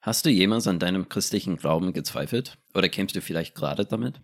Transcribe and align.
Hast 0.00 0.24
du 0.24 0.30
jemals 0.30 0.66
an 0.68 0.78
deinem 0.78 1.08
christlichen 1.08 1.56
Glauben 1.56 1.92
gezweifelt? 1.92 2.56
Oder 2.74 2.88
kämpfst 2.88 3.16
du 3.16 3.20
vielleicht 3.20 3.54
gerade 3.54 3.84
damit? 3.84 4.20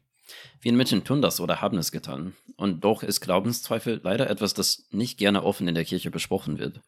Viele 0.61 0.77
Menschen 0.77 1.05
tun 1.05 1.21
das 1.21 1.41
oder 1.41 1.61
haben 1.61 1.79
es 1.79 1.93
getan. 1.93 2.35
Und 2.57 2.85
doch 2.85 3.03
ist 3.03 3.21
Glaubenszweifel 3.21 4.01
leider 4.03 4.31
etwas, 4.31 4.55
das 4.55 4.87
nicht 4.91 5.19
gerne 5.19 5.43
offen 5.43 5.69
in 5.69 5.75
der 5.75 5.85
Kirche 5.85 6.11
besprochen 6.11 6.59
wird. 6.59 6.81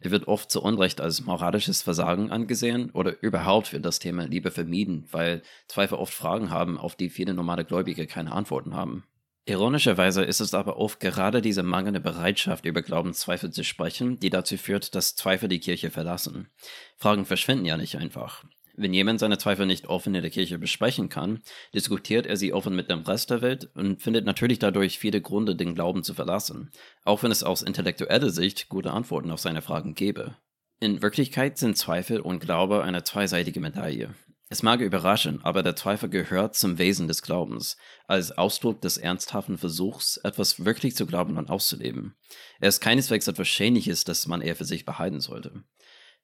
Er 0.00 0.10
wird 0.10 0.28
oft 0.28 0.50
zu 0.50 0.60
Unrecht 0.62 1.00
als 1.00 1.24
moralisches 1.24 1.82
Versagen 1.82 2.30
angesehen 2.30 2.90
oder 2.90 3.22
überhaupt 3.22 3.72
wird 3.72 3.84
das 3.84 4.00
Thema 4.00 4.26
lieber 4.26 4.50
vermieden, 4.50 5.06
weil 5.12 5.42
Zweifel 5.68 5.96
oft 5.96 6.12
Fragen 6.12 6.50
haben, 6.50 6.78
auf 6.78 6.96
die 6.96 7.10
viele 7.10 7.34
normale 7.34 7.64
Gläubige 7.64 8.06
keine 8.06 8.32
Antworten 8.32 8.74
haben. 8.74 9.04
Ironischerweise 9.44 10.22
ist 10.22 10.40
es 10.40 10.54
aber 10.54 10.76
oft 10.76 11.00
gerade 11.00 11.42
diese 11.42 11.64
mangelnde 11.64 11.98
Bereitschaft, 11.98 12.64
über 12.64 12.80
Glaubenszweifel 12.80 13.50
zu 13.50 13.64
sprechen, 13.64 14.20
die 14.20 14.30
dazu 14.30 14.56
führt, 14.56 14.94
dass 14.94 15.16
Zweifel 15.16 15.48
die 15.48 15.58
Kirche 15.58 15.90
verlassen. 15.90 16.48
Fragen 16.96 17.26
verschwinden 17.26 17.64
ja 17.64 17.76
nicht 17.76 17.96
einfach. 17.96 18.44
Wenn 18.74 18.94
jemand 18.94 19.20
seine 19.20 19.38
Zweifel 19.38 19.66
nicht 19.66 19.86
offen 19.86 20.14
in 20.14 20.22
der 20.22 20.30
Kirche 20.30 20.58
besprechen 20.58 21.08
kann, 21.08 21.42
diskutiert 21.74 22.26
er 22.26 22.36
sie 22.36 22.52
offen 22.52 22.74
mit 22.74 22.88
dem 22.88 23.00
Rest 23.00 23.30
der 23.30 23.42
Welt 23.42 23.68
und 23.74 24.00
findet 24.00 24.24
natürlich 24.24 24.60
dadurch 24.60 24.98
viele 24.98 25.20
Gründe, 25.20 25.56
den 25.56 25.74
Glauben 25.74 26.04
zu 26.04 26.14
verlassen, 26.14 26.70
auch 27.04 27.22
wenn 27.22 27.32
es 27.32 27.42
aus 27.42 27.62
intellektueller 27.62 28.30
Sicht 28.30 28.68
gute 28.68 28.92
Antworten 28.92 29.30
auf 29.30 29.40
seine 29.40 29.60
Fragen 29.60 29.94
gäbe. 29.94 30.36
In 30.80 31.02
Wirklichkeit 31.02 31.58
sind 31.58 31.76
Zweifel 31.76 32.20
und 32.20 32.40
Glaube 32.40 32.82
eine 32.82 33.04
zweiseitige 33.04 33.60
Medaille. 33.60 34.14
Es 34.52 34.62
mag 34.62 34.82
überraschen, 34.82 35.42
aber 35.42 35.62
der 35.62 35.76
Zweifel 35.76 36.10
gehört 36.10 36.54
zum 36.54 36.76
Wesen 36.76 37.08
des 37.08 37.22
Glaubens, 37.22 37.78
als 38.06 38.32
Ausdruck 38.32 38.82
des 38.82 38.98
ernsthaften 38.98 39.56
Versuchs, 39.56 40.18
etwas 40.18 40.66
wirklich 40.66 40.94
zu 40.94 41.06
glauben 41.06 41.38
und 41.38 41.48
auszuleben. 41.48 42.16
Er 42.60 42.68
ist 42.68 42.82
keineswegs 42.82 43.28
etwas 43.28 43.48
Schädliches, 43.48 44.04
das 44.04 44.26
man 44.26 44.42
eher 44.42 44.54
für 44.54 44.66
sich 44.66 44.84
behalten 44.84 45.20
sollte. 45.20 45.64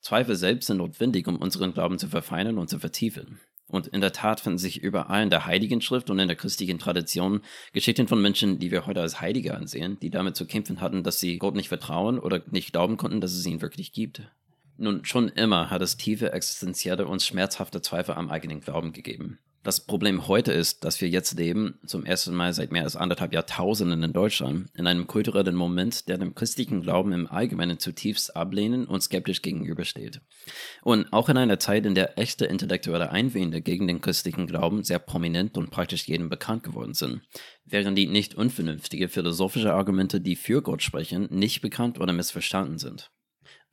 Zweifel 0.02 0.36
selbst 0.36 0.66
sind 0.66 0.77
notwendig, 0.77 1.27
um 1.27 1.38
unseren 1.38 1.72
Glauben 1.72 1.98
zu 1.98 2.09
verfeinern 2.09 2.59
und 2.59 2.69
zu 2.69 2.78
vertiefen. 2.78 3.41
Und 3.66 3.86
in 3.86 4.02
der 4.02 4.12
Tat 4.12 4.41
finden 4.41 4.58
sich 4.58 4.83
überall 4.83 5.22
in 5.22 5.30
der 5.30 5.47
Heiligen 5.47 5.80
Schrift 5.80 6.11
und 6.11 6.19
in 6.19 6.28
der 6.28 6.36
christlichen 6.36 6.78
Tradition 6.78 7.41
Geschichten 7.72 8.08
von 8.08 8.20
Menschen, 8.20 8.58
die 8.58 8.70
wir 8.70 8.84
heute 8.84 9.00
als 9.00 9.22
Heilige 9.22 9.55
ansehen, 9.55 9.98
die 10.00 10.11
damit 10.11 10.36
zu 10.36 10.47
kämpfen 10.47 10.83
hatten, 10.83 11.02
dass 11.02 11.19
sie 11.19 11.39
Gott 11.39 11.55
nicht 11.55 11.69
vertrauen 11.69 12.19
oder 12.19 12.42
nicht 12.50 12.72
glauben 12.72 12.98
konnten, 12.98 13.22
dass 13.22 13.33
es 13.33 13.47
ihn 13.47 13.62
wirklich 13.62 13.92
gibt. 13.92 14.30
Nun, 14.80 15.04
schon 15.04 15.28
immer 15.28 15.70
hat 15.70 15.82
es 15.82 15.96
tiefe, 15.96 16.32
existenzielle 16.32 17.08
und 17.08 17.20
schmerzhafte 17.20 17.82
Zweifel 17.82 18.14
am 18.14 18.30
eigenen 18.30 18.60
Glauben 18.60 18.92
gegeben. 18.92 19.40
Das 19.64 19.84
Problem 19.84 20.28
heute 20.28 20.52
ist, 20.52 20.84
dass 20.84 21.00
wir 21.00 21.08
jetzt 21.08 21.36
leben, 21.36 21.80
zum 21.84 22.06
ersten 22.06 22.32
Mal 22.32 22.54
seit 22.54 22.70
mehr 22.70 22.84
als 22.84 22.94
anderthalb 22.94 23.32
Jahrtausenden 23.32 24.04
in 24.04 24.12
Deutschland, 24.12 24.70
in 24.74 24.86
einem 24.86 25.08
kulturellen 25.08 25.56
Moment, 25.56 26.08
der 26.08 26.16
dem 26.16 26.36
christlichen 26.36 26.80
Glauben 26.80 27.12
im 27.12 27.26
Allgemeinen 27.26 27.80
zutiefst 27.80 28.36
ablehnen 28.36 28.86
und 28.86 29.02
skeptisch 29.02 29.42
gegenübersteht. 29.42 30.20
Und 30.82 31.12
auch 31.12 31.28
in 31.28 31.36
einer 31.36 31.58
Zeit, 31.58 31.84
in 31.84 31.96
der 31.96 32.16
echte 32.16 32.46
intellektuelle 32.46 33.10
Einwände 33.10 33.60
gegen 33.60 33.88
den 33.88 34.00
christlichen 34.00 34.46
Glauben 34.46 34.84
sehr 34.84 35.00
prominent 35.00 35.58
und 35.58 35.70
praktisch 35.70 36.06
jedem 36.06 36.28
bekannt 36.28 36.62
geworden 36.62 36.94
sind, 36.94 37.22
während 37.64 37.98
die 37.98 38.06
nicht 38.06 38.36
unvernünftige 38.36 39.08
philosophische 39.08 39.74
Argumente, 39.74 40.20
die 40.20 40.36
für 40.36 40.62
Gott 40.62 40.84
sprechen, 40.84 41.26
nicht 41.30 41.62
bekannt 41.62 42.00
oder 42.00 42.12
missverstanden 42.12 42.78
sind. 42.78 43.10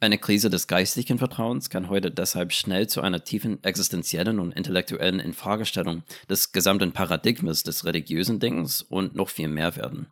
Eine 0.01 0.17
Krise 0.17 0.49
des 0.49 0.67
geistlichen 0.67 1.17
Vertrauens 1.17 1.69
kann 1.69 1.89
heute 1.89 2.11
deshalb 2.11 2.51
schnell 2.51 2.88
zu 2.88 3.01
einer 3.01 3.23
tiefen 3.23 3.63
existenziellen 3.63 4.39
und 4.39 4.51
intellektuellen 4.51 5.19
Infragestellung 5.19 6.03
des 6.29 6.51
gesamten 6.51 6.91
Paradigmas 6.91 7.63
des 7.63 7.85
religiösen 7.85 8.39
Denkens 8.39 8.81
und 8.81 9.16
noch 9.16 9.29
viel 9.29 9.47
mehr 9.47 9.75
werden. 9.77 10.07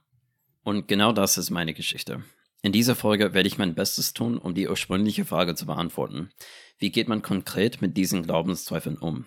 Und 0.63 0.87
genau 0.87 1.11
das 1.11 1.37
ist 1.37 1.49
meine 1.49 1.73
Geschichte. 1.73 2.23
In 2.61 2.71
dieser 2.71 2.95
Folge 2.95 3.33
werde 3.33 3.47
ich 3.47 3.57
mein 3.57 3.75
Bestes 3.75 4.13
tun, 4.13 4.37
um 4.37 4.55
die 4.55 4.69
ursprüngliche 4.69 5.25
Frage 5.25 5.53
zu 5.53 5.65
beantworten. 5.65 6.29
Wie 6.77 6.91
geht 6.91 7.09
man 7.09 7.21
konkret 7.21 7.81
mit 7.81 7.97
diesen 7.97 8.23
Glaubenszweifeln 8.23 8.97
um? 8.97 9.25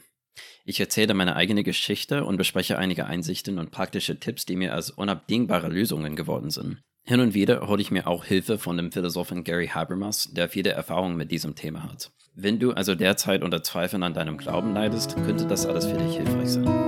Ich 0.64 0.80
erzähle 0.80 1.12
meine 1.12 1.36
eigene 1.36 1.62
Geschichte 1.62 2.24
und 2.24 2.38
bespreche 2.38 2.78
einige 2.78 3.06
Einsichten 3.06 3.58
und 3.58 3.70
praktische 3.70 4.18
Tipps, 4.18 4.46
die 4.46 4.56
mir 4.56 4.72
als 4.72 4.90
unabdingbare 4.90 5.68
Lösungen 5.68 6.16
geworden 6.16 6.50
sind. 6.50 6.82
Hin 7.08 7.20
und 7.20 7.34
wieder 7.34 7.68
hole 7.68 7.80
ich 7.80 7.92
mir 7.92 8.08
auch 8.08 8.24
Hilfe 8.24 8.58
von 8.58 8.76
dem 8.76 8.90
Philosophen 8.90 9.44
Gary 9.44 9.68
Habermas, 9.68 10.32
der 10.32 10.48
viele 10.48 10.70
Erfahrungen 10.70 11.16
mit 11.16 11.30
diesem 11.30 11.54
Thema 11.54 11.84
hat. 11.84 12.10
Wenn 12.34 12.58
du 12.58 12.72
also 12.72 12.96
derzeit 12.96 13.44
unter 13.44 13.62
Zweifeln 13.62 14.02
an 14.02 14.12
deinem 14.12 14.36
Glauben 14.36 14.74
leidest, 14.74 15.14
könnte 15.14 15.46
das 15.46 15.66
alles 15.66 15.86
für 15.86 15.96
dich 15.96 16.16
hilfreich 16.16 16.48
sein. 16.48 16.85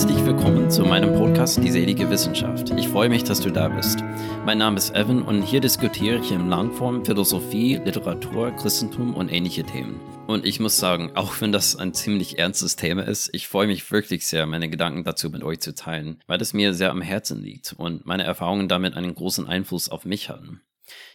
Herzlich 0.00 0.24
willkommen 0.24 0.70
zu 0.70 0.82
meinem 0.82 1.12
Podcast 1.12 1.62
Die 1.62 1.70
selige 1.70 2.08
Wissenschaft. 2.08 2.70
Ich 2.78 2.88
freue 2.88 3.10
mich, 3.10 3.22
dass 3.22 3.42
du 3.42 3.50
da 3.50 3.68
bist. 3.68 4.02
Mein 4.46 4.56
Name 4.56 4.78
ist 4.78 4.94
Evan 4.96 5.20
und 5.20 5.42
hier 5.42 5.60
diskutiere 5.60 6.16
ich 6.20 6.32
in 6.32 6.48
Langform 6.48 7.04
Philosophie, 7.04 7.78
Literatur, 7.84 8.50
Christentum 8.52 9.14
und 9.14 9.30
ähnliche 9.30 9.62
Themen. 9.62 10.00
Und 10.26 10.46
ich 10.46 10.58
muss 10.58 10.78
sagen, 10.78 11.10
auch 11.16 11.38
wenn 11.42 11.52
das 11.52 11.76
ein 11.76 11.92
ziemlich 11.92 12.38
ernstes 12.38 12.76
Thema 12.76 13.06
ist, 13.06 13.28
ich 13.34 13.46
freue 13.46 13.66
mich 13.66 13.92
wirklich 13.92 14.26
sehr, 14.26 14.46
meine 14.46 14.70
Gedanken 14.70 15.04
dazu 15.04 15.28
mit 15.28 15.44
euch 15.44 15.60
zu 15.60 15.74
teilen, 15.74 16.22
weil 16.26 16.40
es 16.40 16.54
mir 16.54 16.72
sehr 16.72 16.92
am 16.92 17.02
Herzen 17.02 17.42
liegt 17.42 17.74
und 17.74 18.06
meine 18.06 18.24
Erfahrungen 18.24 18.68
damit 18.68 18.94
einen 18.94 19.14
großen 19.14 19.46
Einfluss 19.46 19.90
auf 19.90 20.06
mich 20.06 20.30
hatten. 20.30 20.62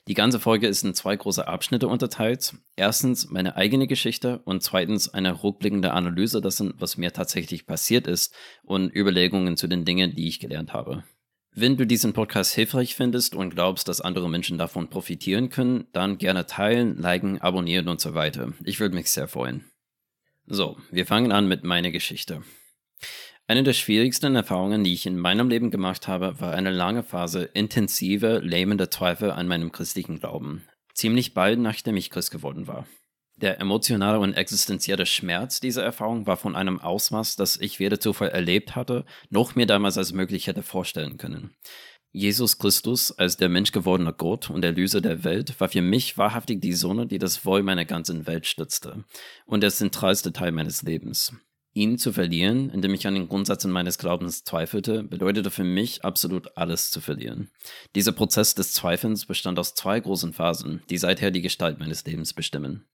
Die 0.08 0.14
ganze 0.14 0.40
Folge 0.40 0.68
ist 0.68 0.84
in 0.84 0.94
zwei 0.94 1.16
große 1.16 1.48
Abschnitte 1.48 1.88
unterteilt. 1.88 2.56
Erstens 2.76 3.30
meine 3.30 3.56
eigene 3.56 3.88
Geschichte 3.88 4.40
und 4.46 4.64
zweitens 4.64 5.14
eine 5.14 5.44
rückblickende 5.44 5.94
Analyse 5.94 6.42
dessen, 6.42 6.74
was 6.78 6.98
mir 6.98 7.12
tatsächlich 7.12 7.66
passiert 7.66 8.08
ist 8.08 8.34
und 8.64 8.96
Überlegungen 8.96 9.58
zu 9.58 9.68
den 9.68 9.86
Dingen, 9.86 10.16
die 10.16 10.28
ich 10.28 10.40
gelernt 10.40 10.74
habe. 10.74 11.04
Wenn 11.58 11.78
du 11.78 11.88
diesen 11.88 12.12
Podcast 12.12 12.54
hilfreich 12.54 12.96
findest 12.96 13.34
und 13.34 13.52
glaubst, 13.52 13.88
dass 13.88 14.02
andere 14.02 14.30
Menschen 14.30 14.58
davon 14.58 14.90
profitieren 14.90 15.50
können, 15.50 15.88
dann 15.94 16.18
gerne 16.18 16.46
teilen, 16.46 16.98
liken, 16.98 17.40
abonnieren 17.40 17.88
und 17.88 18.02
so 18.02 18.14
weiter. 18.14 18.52
Ich 18.66 18.82
würde 18.82 18.94
mich 18.94 19.10
sehr 19.10 19.30
freuen. 19.30 19.64
So, 20.48 20.78
wir 20.92 21.06
fangen 21.06 21.32
an 21.32 21.48
mit 21.48 21.64
meiner 21.64 21.92
Geschichte. 21.92 22.44
Eine 23.48 23.62
der 23.62 23.74
schwierigsten 23.74 24.36
Erfahrungen, 24.36 24.84
die 24.84 24.94
ich 24.94 25.06
in 25.06 25.20
meinem 25.20 25.50
Leben 25.50 25.70
gemacht 25.70 26.08
habe, 26.08 26.40
war 26.40 26.54
eine 26.54 26.72
lange 26.72 27.04
Phase 27.04 27.44
intensiver, 27.44 28.42
lähmender 28.42 28.90
Zweifel 28.90 29.30
an 29.30 29.48
meinem 29.48 29.72
christlichen 29.72 30.20
Glauben. 30.20 30.64
Ziemlich 30.96 31.36
bald 31.36 31.60
nachdem 31.60 31.96
ich 31.96 32.10
Christ 32.10 32.32
geworden 32.32 32.68
war. 32.68 32.88
Der 33.38 33.60
emotionale 33.60 34.20
und 34.20 34.34
existenzielle 34.34 35.06
Schmerz 35.06 35.60
dieser 35.60 35.84
Erfahrung 35.84 36.26
war 36.26 36.38
von 36.38 36.56
einem 36.56 36.80
Ausmaß, 36.80 37.36
das 37.36 37.58
ich 37.58 37.80
weder 37.80 38.00
zuvor 38.00 38.30
erlebt 38.30 38.76
hatte, 38.76 39.06
noch 39.30 39.56
mir 39.56 39.68
damals 39.68 40.00
als 40.00 40.12
möglich 40.12 40.48
hätte 40.48 40.64
vorstellen 40.64 41.18
können. 41.18 41.54
Jesus 42.12 42.58
Christus 42.58 43.12
als 43.12 43.38
der 43.38 43.50
menschgewordene 43.50 44.14
Gott 44.14 44.50
und 44.50 44.64
Erlöser 44.64 45.02
der 45.02 45.24
Welt 45.24 45.60
war 45.60 45.70
für 45.70 45.82
mich 45.82 46.18
wahrhaftig 46.18 46.62
die 46.62 46.74
Sonne, 46.74 47.06
die 47.06 47.20
das 47.20 47.46
Wohl 47.46 47.62
meiner 47.62 47.86
ganzen 47.86 48.26
Welt 48.26 48.48
stützte 48.48 49.04
und 49.46 49.62
der 49.62 49.70
zentralste 49.70 50.32
Teil 50.34 50.54
meines 50.54 50.82
Lebens. 50.82 51.34
Ihn 51.78 51.98
zu 51.98 52.14
verlieren, 52.14 52.70
indem 52.70 52.94
ich 52.94 53.06
an 53.06 53.16
den 53.16 53.28
Grundsätzen 53.28 53.70
meines 53.70 53.98
Glaubens 53.98 54.46
zweifelte, 54.46 55.04
bedeutete 55.04 55.52
für 55.52 55.66
mich 55.66 56.06
absolut 56.06 56.56
alles 56.56 56.90
zu 56.90 57.02
verlieren. 57.02 57.52
Dieser 57.96 58.14
Prozess 58.14 58.56
des 58.56 58.72
Zweifelns 58.72 59.26
bestand 59.26 59.60
aus 59.60 59.76
zwei 59.76 60.00
großen 60.00 60.32
Phasen, 60.32 60.84
die 60.90 60.98
seither 60.98 61.32
die 61.32 61.42
Gestalt 61.42 61.78
meines 61.78 62.06
Lebens 62.06 62.34
bestimmen. 62.34 62.86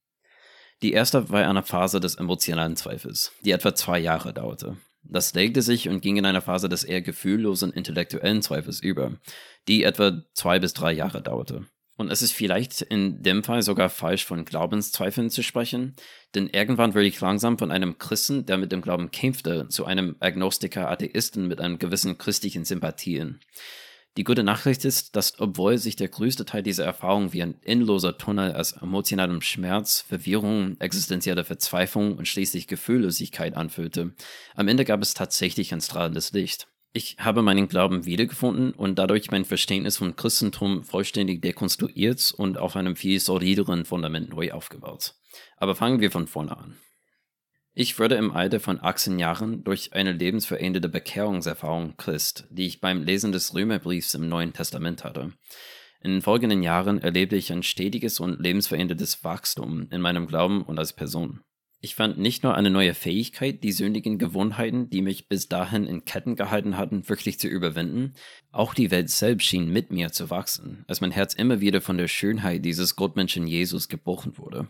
Die 0.81 0.93
erste 0.93 1.29
war 1.29 1.47
eine 1.47 1.61
Phase 1.61 1.99
des 1.99 2.15
emotionalen 2.15 2.75
Zweifels, 2.75 3.33
die 3.45 3.51
etwa 3.51 3.75
zwei 3.75 3.99
Jahre 3.99 4.33
dauerte. 4.33 4.77
Das 5.03 5.35
legte 5.35 5.61
sich 5.61 5.87
und 5.87 6.01
ging 6.01 6.17
in 6.17 6.25
eine 6.25 6.41
Phase 6.41 6.67
des 6.67 6.83
eher 6.83 7.03
gefühllosen 7.03 7.71
intellektuellen 7.71 8.41
Zweifels 8.41 8.79
über, 8.79 9.13
die 9.67 9.83
etwa 9.83 10.23
zwei 10.33 10.57
bis 10.57 10.73
drei 10.73 10.91
Jahre 10.91 11.21
dauerte. 11.21 11.67
Und 12.01 12.11
es 12.11 12.23
ist 12.23 12.31
vielleicht 12.31 12.81
in 12.81 13.21
dem 13.21 13.43
Fall 13.43 13.61
sogar 13.61 13.87
falsch, 13.87 14.25
von 14.25 14.43
Glaubenszweifeln 14.43 15.29
zu 15.29 15.43
sprechen, 15.43 15.93
denn 16.33 16.47
irgendwann 16.47 16.95
würde 16.95 17.07
ich 17.07 17.21
langsam 17.21 17.59
von 17.59 17.71
einem 17.71 17.99
Christen, 17.99 18.47
der 18.47 18.57
mit 18.57 18.71
dem 18.71 18.81
Glauben 18.81 19.11
kämpfte, 19.11 19.67
zu 19.69 19.85
einem 19.85 20.15
Agnostiker-Atheisten 20.19 21.47
mit 21.47 21.61
einem 21.61 21.77
gewissen 21.77 22.17
christlichen 22.17 22.65
Sympathien. 22.65 23.39
Die 24.17 24.23
gute 24.23 24.41
Nachricht 24.41 24.83
ist, 24.83 25.15
dass 25.15 25.39
obwohl 25.39 25.77
sich 25.77 25.95
der 25.95 26.07
größte 26.07 26.43
Teil 26.43 26.63
dieser 26.63 26.85
Erfahrung 26.85 27.33
wie 27.33 27.43
ein 27.43 27.61
endloser 27.61 28.17
Tunnel 28.17 28.55
aus 28.55 28.71
emotionalem 28.71 29.41
Schmerz, 29.41 30.01
Verwirrung, 30.01 30.77
existenzieller 30.79 31.43
Verzweiflung 31.43 32.17
und 32.17 32.27
schließlich 32.27 32.65
Gefühllosigkeit 32.65 33.55
anfühlte, 33.55 34.15
am 34.55 34.67
Ende 34.67 34.85
gab 34.85 35.03
es 35.03 35.13
tatsächlich 35.13 35.71
ein 35.71 35.81
strahlendes 35.81 36.31
Licht. 36.31 36.67
Ich 36.93 37.15
habe 37.19 37.41
meinen 37.41 37.69
Glauben 37.69 38.05
wiedergefunden 38.05 38.73
und 38.73 38.99
dadurch 38.99 39.31
mein 39.31 39.45
Verständnis 39.45 39.97
von 39.97 40.17
Christentum 40.17 40.83
vollständig 40.83 41.41
dekonstruiert 41.41 42.33
und 42.35 42.57
auf 42.57 42.75
einem 42.75 42.97
viel 42.97 43.19
solideren 43.19 43.85
Fundament 43.85 44.29
neu 44.29 44.51
aufgebaut. 44.51 45.15
Aber 45.55 45.75
fangen 45.75 46.01
wir 46.01 46.11
von 46.11 46.27
vorne 46.27 46.57
an. 46.57 46.77
Ich 47.73 47.97
wurde 47.97 48.15
im 48.15 48.31
Alter 48.31 48.59
von 48.59 48.83
18 48.83 49.17
Jahren 49.17 49.63
durch 49.63 49.93
eine 49.93 50.11
lebensverändernde 50.11 50.89
Bekehrungserfahrung 50.89 51.95
Christ, 51.95 52.45
die 52.49 52.65
ich 52.65 52.81
beim 52.81 53.03
Lesen 53.03 53.31
des 53.31 53.55
Römerbriefs 53.55 54.13
im 54.13 54.27
Neuen 54.27 54.51
Testament 54.51 55.05
hatte. 55.05 55.31
In 56.01 56.11
den 56.11 56.21
folgenden 56.21 56.63
Jahren 56.63 56.99
erlebte 56.99 57.37
ich 57.37 57.53
ein 57.53 57.63
stetiges 57.63 58.19
und 58.19 58.41
lebensveränderndes 58.41 59.23
Wachstum 59.23 59.87
in 59.91 60.01
meinem 60.01 60.27
Glauben 60.27 60.63
und 60.63 60.77
als 60.77 60.91
Person. 60.91 61.39
Ich 61.83 61.95
fand 61.95 62.19
nicht 62.19 62.43
nur 62.43 62.53
eine 62.53 62.69
neue 62.69 62.93
Fähigkeit, 62.93 63.63
die 63.63 63.71
sündigen 63.71 64.19
Gewohnheiten, 64.19 64.91
die 64.91 65.01
mich 65.01 65.27
bis 65.27 65.49
dahin 65.49 65.87
in 65.87 66.05
Ketten 66.05 66.35
gehalten 66.35 66.77
hatten, 66.77 67.09
wirklich 67.09 67.39
zu 67.39 67.47
überwinden, 67.47 68.13
auch 68.51 68.75
die 68.75 68.91
Welt 68.91 69.09
selbst 69.09 69.47
schien 69.47 69.73
mit 69.73 69.91
mir 69.91 70.11
zu 70.11 70.29
wachsen, 70.29 70.85
als 70.87 71.01
mein 71.01 71.09
Herz 71.09 71.33
immer 71.33 71.59
wieder 71.59 71.81
von 71.81 71.97
der 71.97 72.07
Schönheit 72.07 72.63
dieses 72.63 72.95
Gottmenschen 72.95 73.47
Jesus 73.47 73.89
gebrochen 73.89 74.37
wurde. 74.37 74.69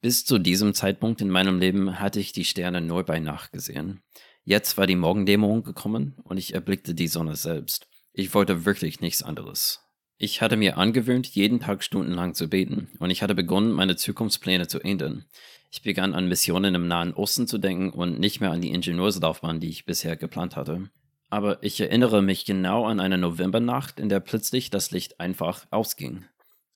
Bis 0.00 0.24
zu 0.24 0.38
diesem 0.38 0.72
Zeitpunkt 0.72 1.20
in 1.20 1.30
meinem 1.30 1.58
Leben 1.58 1.98
hatte 1.98 2.20
ich 2.20 2.30
die 2.30 2.44
Sterne 2.44 2.80
nur 2.80 3.02
bei 3.02 3.18
Nacht 3.18 3.50
gesehen. 3.50 4.00
Jetzt 4.44 4.78
war 4.78 4.86
die 4.86 4.96
Morgendämmerung 4.96 5.64
gekommen 5.64 6.14
und 6.22 6.36
ich 6.36 6.54
erblickte 6.54 6.94
die 6.94 7.08
Sonne 7.08 7.34
selbst. 7.34 7.88
Ich 8.12 8.34
wollte 8.34 8.64
wirklich 8.64 9.00
nichts 9.00 9.24
anderes. 9.24 9.80
Ich 10.16 10.40
hatte 10.40 10.56
mir 10.56 10.78
angewöhnt, 10.78 11.26
jeden 11.26 11.58
Tag 11.58 11.82
stundenlang 11.82 12.34
zu 12.34 12.48
beten, 12.48 12.88
und 13.00 13.10
ich 13.10 13.22
hatte 13.22 13.34
begonnen, 13.34 13.72
meine 13.72 13.96
Zukunftspläne 13.96 14.68
zu 14.68 14.78
ändern. 14.78 15.24
Ich 15.74 15.80
begann 15.80 16.12
an 16.12 16.28
Missionen 16.28 16.74
im 16.74 16.86
Nahen 16.86 17.14
Osten 17.14 17.46
zu 17.46 17.56
denken 17.56 17.88
und 17.98 18.20
nicht 18.20 18.42
mehr 18.42 18.50
an 18.50 18.60
die 18.60 18.72
Ingenieurslaufbahn, 18.72 19.58
die 19.58 19.70
ich 19.70 19.86
bisher 19.86 20.16
geplant 20.16 20.54
hatte. 20.54 20.90
Aber 21.30 21.62
ich 21.62 21.80
erinnere 21.80 22.20
mich 22.20 22.44
genau 22.44 22.84
an 22.84 23.00
eine 23.00 23.16
Novembernacht, 23.16 23.98
in 23.98 24.10
der 24.10 24.20
plötzlich 24.20 24.68
das 24.68 24.90
Licht 24.90 25.18
einfach 25.18 25.66
ausging. 25.70 26.26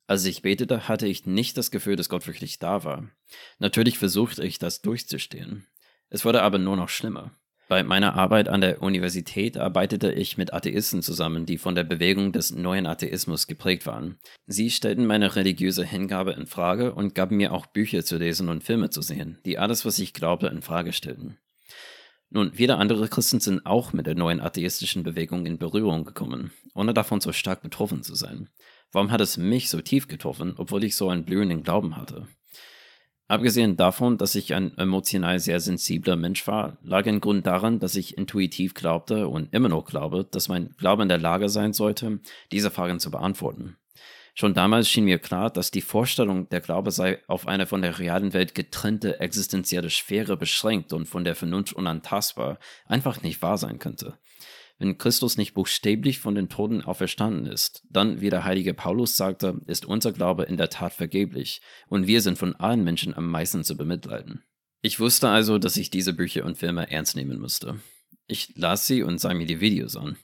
Als 0.07 0.25
ich 0.25 0.41
betete, 0.41 0.89
hatte 0.89 1.07
ich 1.07 1.27
nicht 1.27 1.59
das 1.59 1.71
Gefühl, 1.71 1.97
dass 1.97 2.09
Gott 2.09 2.27
wirklich 2.27 2.59
da 2.59 2.85
war. 2.85 3.07
Natürlich 3.59 3.99
versuchte 3.99 4.43
ich, 4.47 4.59
das 4.59 4.81
durchzustehen. 4.81 5.67
Es 6.09 6.25
wurde 6.25 6.41
aber 6.41 6.57
nur 6.57 6.77
noch 6.77 6.89
schlimmer. 6.89 7.33
Bei 7.69 7.83
meiner 7.83 8.15
Arbeit 8.15 8.49
an 8.49 8.61
der 8.61 8.81
Universität 8.81 9.57
arbeitete 9.57 10.13
ich 10.13 10.39
mit 10.39 10.55
Atheisten 10.55 11.03
zusammen, 11.03 11.47
die 11.47 11.59
von 11.59 11.75
der 11.75 11.83
Bewegung 11.83 12.31
des 12.33 12.55
neuen 12.55 12.87
Atheismus 12.87 13.49
geprägt 13.49 13.87
waren. 13.87 14.19
Sie 14.47 14.71
stellten 14.71 15.05
meine 15.05 15.35
religiöse 15.35 15.85
Hingabe 15.85 16.33
in 16.33 16.47
Frage 16.47 16.95
und 16.95 17.17
gaben 17.17 17.37
mir 17.37 17.53
auch 17.53 17.67
Bücher 17.67 18.05
zu 18.05 18.19
lesen 18.19 18.49
und 18.49 18.63
Filme 18.63 18.91
zu 18.91 19.03
sehen, 19.03 19.39
die 19.45 19.59
alles, 19.59 19.85
was 19.85 19.99
ich 19.99 20.15
glaubte, 20.15 20.47
in 20.47 20.63
Frage 20.63 20.93
stellten. 20.93 21.39
Nun, 22.31 22.53
viele 22.55 22.77
andere 22.77 23.09
Christen 23.09 23.41
sind 23.41 23.67
auch 23.67 23.93
mit 23.93 24.07
der 24.07 24.15
neuen 24.15 24.41
atheistischen 24.41 25.03
Bewegung 25.03 25.45
in 25.45 25.59
Berührung 25.59 26.05
gekommen, 26.05 26.53
ohne 26.75 26.95
davon 26.95 27.21
so 27.21 27.33
stark 27.33 27.63
betroffen 27.63 28.05
zu 28.05 28.15
sein. 28.15 28.49
Warum 28.93 29.11
hat 29.11 29.21
es 29.21 29.37
mich 29.37 29.71
so 29.71 29.81
tief 29.81 30.07
getroffen, 30.07 30.55
obwohl 30.57 30.85
ich 30.85 30.95
so 30.95 31.09
einen 31.09 31.25
blühenden 31.25 31.65
Glauben 31.65 31.97
hatte? 31.97 32.29
Abgesehen 33.29 33.77
davon, 33.77 34.19
dass 34.19 34.37
ich 34.37 34.55
ein 34.55 34.79
emotional 34.79 35.41
sehr 35.41 35.59
sensibler 35.59 36.15
Mensch 36.15 36.47
war, 36.47 36.79
lag 36.83 37.07
ein 37.07 37.21
Grund 37.21 37.45
daran, 37.45 37.81
dass 37.81 37.97
ich 37.97 38.17
intuitiv 38.17 38.75
glaubte 38.75 39.27
und 39.27 39.53
immer 39.53 39.69
noch 39.69 39.85
glaube, 39.85 40.25
dass 40.31 40.49
mein 40.49 40.75
Glaube 40.79 41.03
in 41.03 41.09
der 41.09 41.19
Lage 41.19 41.49
sein 41.49 41.73
sollte, 41.73 42.21
diese 42.53 42.71
Fragen 42.71 43.01
zu 43.01 43.11
beantworten. 43.11 43.77
Schon 44.39 44.55
damals 44.55 44.89
schien 44.89 45.07
mir 45.07 45.19
klar, 45.19 45.51
dass 45.51 45.71
die 45.71 45.81
Vorstellung, 45.81 46.49
der 46.51 46.61
Glaube 46.61 46.93
sei 46.93 47.21
auf 47.27 47.49
eine 47.49 47.67
von 47.67 47.83
der 47.83 47.99
realen 47.99 48.33
Welt 48.33 48.55
getrennte 48.55 49.19
existenzielle 49.19 49.91
Sphäre 49.91 50.37
beschränkt 50.37 50.93
und 50.93 51.07
von 51.07 51.25
der 51.25 51.35
Vernunft 51.35 51.73
unantastbar, 51.73 52.59
einfach 52.85 53.23
nicht 53.23 53.43
wahr 53.43 53.59
sein 53.59 53.79
könnte. 53.79 54.19
Wenn 54.79 54.99
Christus 54.99 55.39
nicht 55.39 55.55
buchstäblich 55.55 56.19
von 56.19 56.35
den 56.35 56.51
Toten 56.51 56.83
auferstanden 56.83 57.47
ist, 57.47 57.83
dann, 57.89 58.21
wie 58.21 58.29
der 58.29 58.45
heilige 58.45 58.75
Paulus 58.75 59.17
sagte, 59.17 59.61
ist 59.67 59.87
unser 59.87 60.13
Glaube 60.13 60.45
in 60.45 60.59
der 60.59 60.69
Tat 60.69 60.93
vergeblich 60.93 61.63
und 61.89 62.07
wir 62.07 62.21
sind 62.21 62.37
von 62.37 62.55
allen 62.57 62.85
Menschen 62.85 63.15
am 63.15 63.31
meisten 63.31 63.65
zu 63.65 63.77
bemitleiden. 63.77 64.43
Ich 64.83 65.01
wusste 65.01 65.29
also, 65.29 65.59
dass 65.59 65.79
ich 65.79 65.91
diese 65.91 66.13
Bücher 66.13 66.45
und 66.45 66.59
Filme 66.59 66.91
ernst 66.91 67.17
nehmen 67.17 67.41
müsste. 67.41 67.81
Ich 68.27 68.55
las 68.57 68.87
sie 68.87 69.03
und 69.03 69.19
sah 69.19 69.33
mir 69.33 69.47
die 69.47 69.61
Videos 69.61 69.97
an. 69.97 70.17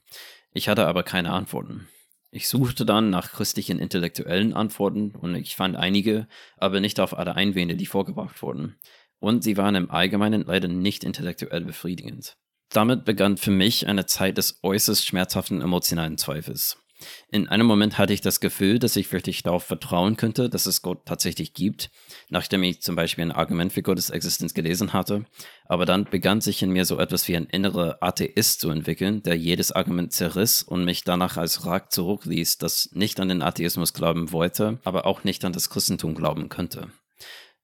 Ich 0.53 0.69
hatte 0.69 0.87
aber 0.87 1.03
keine 1.03 1.33
Antworten. 1.33 1.89
Ich 2.31 2.49
suchte 2.49 2.85
dann 2.85 3.11
nach 3.11 3.33
christlichen 3.33 3.79
intellektuellen 3.79 4.53
Antworten 4.53 5.13
und 5.13 5.35
ich 5.35 5.57
fand 5.57 5.77
einige, 5.77 6.29
aber 6.57 6.81
nicht 6.81 7.01
auf 7.01 7.17
alle 7.17 7.37
Einwände, 7.37 7.77
die 7.77 7.87
vorgebracht 7.87 8.43
wurden. 8.43 8.77
Und 9.19 9.45
sie 9.45 9.57
waren 9.57 9.75
im 9.75 9.91
Allgemeinen 9.91 10.45
leider 10.47 10.69
nicht 10.69 11.05
intellektuell 11.05 11.65
befriedigend. 11.65 12.37
Damit 12.73 13.05
begann 13.05 13.37
für 13.37 13.51
mich 13.51 13.87
eine 13.87 14.07
Zeit 14.07 14.39
des 14.39 14.59
äußerst 14.63 15.05
schmerzhaften 15.07 15.61
emotionalen 15.61 16.17
Zweifels. 16.17 16.79
In 17.31 17.49
einem 17.49 17.67
Moment 17.67 17.99
hatte 17.99 18.13
ich 18.13 18.21
das 18.21 18.41
Gefühl, 18.41 18.79
dass 18.79 18.97
ich 18.97 19.13
wirklich 19.13 19.43
darauf 19.43 19.65
vertrauen 19.65 20.17
könnte, 20.17 20.49
dass 20.49 20.67
es 20.67 20.83
Gott 20.83 21.05
tatsächlich 21.05 21.53
gibt, 21.53 21.91
nachdem 22.31 22.63
ich 22.63 22.81
zum 22.81 22.95
Beispiel 22.95 23.25
ein 23.25 23.33
Argument 23.33 23.73
für 23.73 23.83
Gottes 23.83 24.11
Existenz 24.11 24.55
gelesen 24.55 24.93
hatte. 24.93 25.25
Aber 25.67 25.85
dann 25.85 26.05
begann 26.05 26.41
sich 26.41 26.63
in 26.63 26.71
mir 26.71 26.85
so 26.85 26.99
etwas 26.99 27.27
wie 27.29 27.37
ein 27.37 27.47
innerer 27.47 27.99
Atheist 28.01 28.61
zu 28.61 28.71
entwickeln, 28.71 29.23
der 29.23 29.37
jedes 29.37 29.73
Argument 29.73 30.13
zerriss 30.13 30.63
und 30.63 30.85
mich 30.85 31.05
danach 31.05 31.37
als 31.37 31.67
Rat 31.67 31.93
zurückließ, 31.93 32.59
das 32.59 32.91
nicht 32.93 33.21
an 33.21 33.29
den 33.29 33.43
Atheismus 33.43 33.93
glauben 33.93 34.33
wollte, 34.33 34.79
aber 34.85 35.07
auch 35.07 35.25
nicht 35.25 35.45
an 35.45 35.53
das 35.53 35.71
Christentum 35.71 36.15
glauben 36.15 36.49
könnte. 36.49 36.89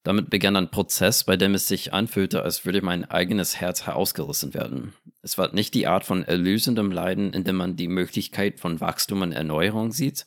Damit 0.05 0.31
begann 0.31 0.57
ein 0.57 0.71
Prozess, 0.71 1.25
bei 1.25 1.37
dem 1.37 1.55
es 1.55 1.67
sich 1.67 1.93
anfühlte, 1.93 2.43
als 2.43 2.65
würde 2.65 2.83
mein 2.83 3.05
eigenes 3.05 3.61
Herz 3.61 3.87
herausgerissen 3.87 4.55
werden. 4.55 4.95
Es 5.23 5.37
war 5.37 5.53
nicht 5.53 5.75
die 5.75 5.87
Art 5.87 6.05
von 6.05 6.25
erlösendem 6.25 6.93
Leiden, 6.93 7.33
in 7.33 7.45
dem 7.45 7.57
man 7.57 7.77
die 7.77 7.89
Möglichkeit 7.89 8.61
von 8.61 8.81
Wachstum 8.81 9.23
und 9.23 9.33
Erneuerung 9.33 9.93
sieht. 9.93 10.25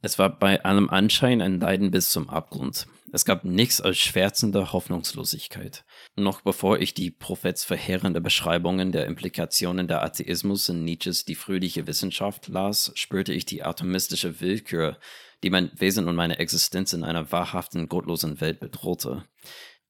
Es 0.00 0.18
war 0.18 0.38
bei 0.38 0.62
allem 0.64 0.88
Anschein 0.88 1.42
ein 1.42 1.58
Leiden 1.58 1.90
bis 1.90 2.10
zum 2.10 2.30
Abgrund. 2.30 2.86
Es 3.12 3.24
gab 3.24 3.44
nichts 3.44 3.80
als 3.80 3.98
schwärzende 3.98 4.72
Hoffnungslosigkeit. 4.72 5.84
Noch 6.14 6.42
bevor 6.42 6.78
ich 6.78 6.94
die 6.94 7.10
Prophets 7.10 7.64
verheerende 7.64 8.20
Beschreibungen 8.20 8.92
der 8.92 9.06
Implikationen 9.06 9.88
der 9.88 10.02
Atheismus 10.02 10.68
in 10.68 10.84
Nietzsches 10.84 11.24
Die 11.24 11.34
fröhliche 11.34 11.86
Wissenschaft 11.86 12.48
las, 12.48 12.92
spürte 12.94 13.32
ich 13.32 13.44
die 13.44 13.64
atomistische 13.64 14.40
Willkür, 14.40 14.98
die 15.42 15.50
mein 15.50 15.70
Wesen 15.74 16.08
und 16.08 16.16
meine 16.16 16.38
Existenz 16.38 16.92
in 16.92 17.04
einer 17.04 17.30
wahrhaften, 17.32 17.88
gottlosen 17.88 18.40
Welt 18.40 18.60
bedrohte. 18.60 19.24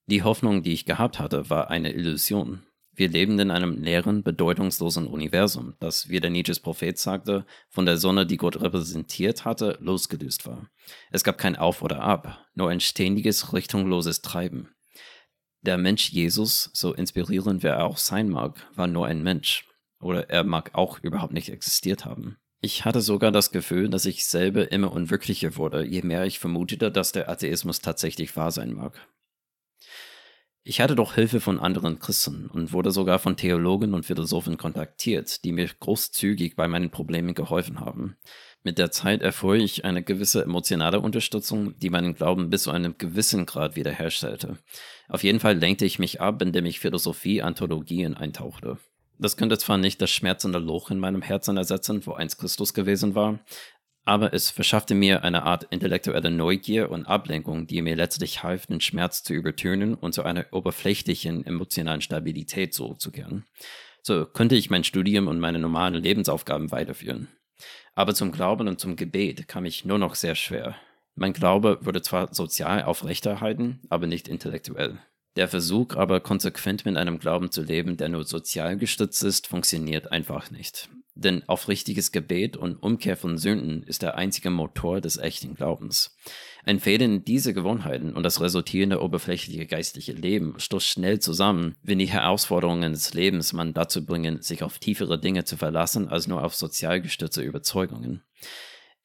Die 0.06 0.22
Hoffnung, 0.22 0.62
die 0.62 0.72
ich 0.72 0.86
gehabt 0.86 1.18
hatte, 1.18 1.50
war 1.50 1.70
eine 1.70 1.92
Illusion. 1.92 2.62
Wir 2.98 3.08
leben 3.08 3.38
in 3.38 3.52
einem 3.52 3.80
leeren, 3.80 4.24
bedeutungslosen 4.24 5.06
Universum, 5.06 5.74
das, 5.78 6.08
wie 6.08 6.18
der 6.18 6.30
Nietzsches 6.30 6.58
Prophet 6.58 6.98
sagte, 6.98 7.46
von 7.68 7.86
der 7.86 7.96
Sonne, 7.96 8.26
die 8.26 8.36
Gott 8.36 8.60
repräsentiert 8.60 9.44
hatte, 9.44 9.78
losgelöst 9.80 10.46
war. 10.46 10.68
Es 11.12 11.22
gab 11.22 11.38
kein 11.38 11.54
Auf 11.54 11.82
oder 11.82 12.00
Ab, 12.02 12.44
nur 12.54 12.70
ein 12.70 12.80
ständiges, 12.80 13.52
richtungloses 13.52 14.20
Treiben. 14.20 14.74
Der 15.62 15.78
Mensch 15.78 16.10
Jesus, 16.10 16.70
so 16.72 16.92
inspirierend 16.92 17.62
wer 17.62 17.74
er 17.74 17.84
auch 17.84 17.98
sein 17.98 18.28
mag, 18.28 18.66
war 18.74 18.88
nur 18.88 19.06
ein 19.06 19.22
Mensch. 19.22 19.64
Oder 20.00 20.28
er 20.30 20.42
mag 20.42 20.74
auch 20.74 20.98
überhaupt 21.00 21.32
nicht 21.32 21.50
existiert 21.50 22.04
haben. 22.04 22.38
Ich 22.60 22.84
hatte 22.84 23.00
sogar 23.00 23.30
das 23.30 23.52
Gefühl, 23.52 23.88
dass 23.88 24.04
ich 24.04 24.24
selber 24.24 24.72
immer 24.72 24.90
unwirklicher 24.92 25.56
wurde, 25.56 25.84
je 25.84 26.02
mehr 26.02 26.26
ich 26.26 26.40
vermutete, 26.40 26.90
dass 26.90 27.12
der 27.12 27.28
Atheismus 27.28 27.80
tatsächlich 27.80 28.36
wahr 28.36 28.50
sein 28.50 28.72
mag. 28.72 29.06
Ich 30.64 30.80
hatte 30.80 30.96
doch 30.96 31.14
Hilfe 31.14 31.40
von 31.40 31.60
anderen 31.60 31.98
Christen 31.98 32.46
und 32.46 32.72
wurde 32.72 32.90
sogar 32.90 33.20
von 33.20 33.36
Theologen 33.36 33.94
und 33.94 34.04
Philosophen 34.04 34.58
kontaktiert, 34.58 35.44
die 35.44 35.52
mir 35.52 35.66
großzügig 35.66 36.56
bei 36.56 36.68
meinen 36.68 36.90
Problemen 36.90 37.32
geholfen 37.32 37.80
haben. 37.80 38.16
Mit 38.64 38.76
der 38.76 38.90
Zeit 38.90 39.22
erfuhr 39.22 39.54
ich 39.54 39.84
eine 39.84 40.02
gewisse 40.02 40.42
emotionale 40.42 41.00
Unterstützung, 41.00 41.78
die 41.78 41.90
meinen 41.90 42.14
Glauben 42.14 42.50
bis 42.50 42.64
zu 42.64 42.70
einem 42.70 42.98
gewissen 42.98 43.46
Grad 43.46 43.76
wiederherstellte. 43.76 44.58
Auf 45.08 45.22
jeden 45.22 45.40
Fall 45.40 45.56
lenkte 45.56 45.86
ich 45.86 45.98
mich 45.98 46.20
ab, 46.20 46.42
indem 46.42 46.66
ich 46.66 46.80
Philosophie, 46.80 47.40
Anthologien 47.40 48.14
eintauchte. 48.14 48.78
Das 49.18 49.36
könnte 49.36 49.58
zwar 49.58 49.78
nicht 49.78 50.00
das 50.00 50.10
schmerzende 50.10 50.58
Loch 50.58 50.90
in 50.90 50.98
meinem 50.98 51.22
Herzen 51.22 51.56
ersetzen, 51.56 52.06
wo 52.06 52.12
einst 52.12 52.38
Christus 52.38 52.72
gewesen 52.72 53.14
war, 53.14 53.40
aber 54.08 54.32
es 54.32 54.48
verschaffte 54.48 54.94
mir 54.94 55.22
eine 55.22 55.42
Art 55.42 55.64
intellektuelle 55.64 56.30
Neugier 56.30 56.90
und 56.90 57.04
Ablenkung, 57.04 57.66
die 57.66 57.82
mir 57.82 57.94
letztlich 57.94 58.42
half, 58.42 58.66
den 58.66 58.80
Schmerz 58.80 59.22
zu 59.22 59.34
übertönen 59.34 59.94
und 59.94 60.14
zu 60.14 60.22
einer 60.22 60.46
oberflächlichen 60.50 61.44
emotionalen 61.44 62.00
Stabilität 62.00 62.72
zurückzukehren. 62.72 63.44
So 64.02 64.24
könnte 64.24 64.54
ich 64.54 64.70
mein 64.70 64.84
Studium 64.84 65.28
und 65.28 65.40
meine 65.40 65.58
normalen 65.58 66.02
Lebensaufgaben 66.02 66.70
weiterführen. 66.72 67.28
Aber 67.94 68.14
zum 68.14 68.32
Glauben 68.32 68.66
und 68.66 68.80
zum 68.80 68.96
Gebet 68.96 69.46
kam 69.46 69.66
ich 69.66 69.84
nur 69.84 69.98
noch 69.98 70.14
sehr 70.14 70.36
schwer. 70.36 70.74
Mein 71.14 71.34
Glaube 71.34 71.78
würde 71.82 72.00
zwar 72.00 72.32
sozial 72.32 72.84
aufrechterhalten, 72.84 73.82
aber 73.90 74.06
nicht 74.06 74.26
intellektuell. 74.26 74.98
Der 75.38 75.46
Versuch 75.46 75.94
aber 75.94 76.18
konsequent 76.18 76.84
mit 76.84 76.96
einem 76.96 77.20
Glauben 77.20 77.52
zu 77.52 77.62
leben, 77.62 77.96
der 77.96 78.08
nur 78.08 78.24
sozial 78.24 78.76
gestützt 78.76 79.22
ist, 79.22 79.46
funktioniert 79.46 80.10
einfach 80.10 80.50
nicht. 80.50 80.88
Denn 81.14 81.48
aufrichtiges 81.48 82.10
Gebet 82.10 82.56
und 82.56 82.74
Umkehr 82.82 83.16
von 83.16 83.38
Sünden 83.38 83.84
ist 83.84 84.02
der 84.02 84.16
einzige 84.16 84.50
Motor 84.50 85.00
des 85.00 85.16
echten 85.16 85.54
Glaubens. 85.54 86.16
Ein 86.64 86.80
Fehler 86.80 87.04
in 87.04 87.24
diese 87.24 87.54
Gewohnheiten 87.54 88.14
und 88.14 88.24
das 88.24 88.40
resultierende 88.40 89.00
oberflächliche 89.00 89.66
geistliche 89.66 90.12
Leben 90.12 90.58
stoßt 90.58 90.88
schnell 90.88 91.20
zusammen, 91.20 91.76
wenn 91.84 92.00
die 92.00 92.06
Herausforderungen 92.06 92.90
des 92.90 93.14
Lebens 93.14 93.52
man 93.52 93.74
dazu 93.74 94.04
bringen, 94.04 94.42
sich 94.42 94.64
auf 94.64 94.80
tiefere 94.80 95.20
Dinge 95.20 95.44
zu 95.44 95.56
verlassen 95.56 96.08
als 96.08 96.26
nur 96.26 96.42
auf 96.42 96.56
sozial 96.56 97.00
gestützte 97.00 97.42
Überzeugungen. 97.42 98.24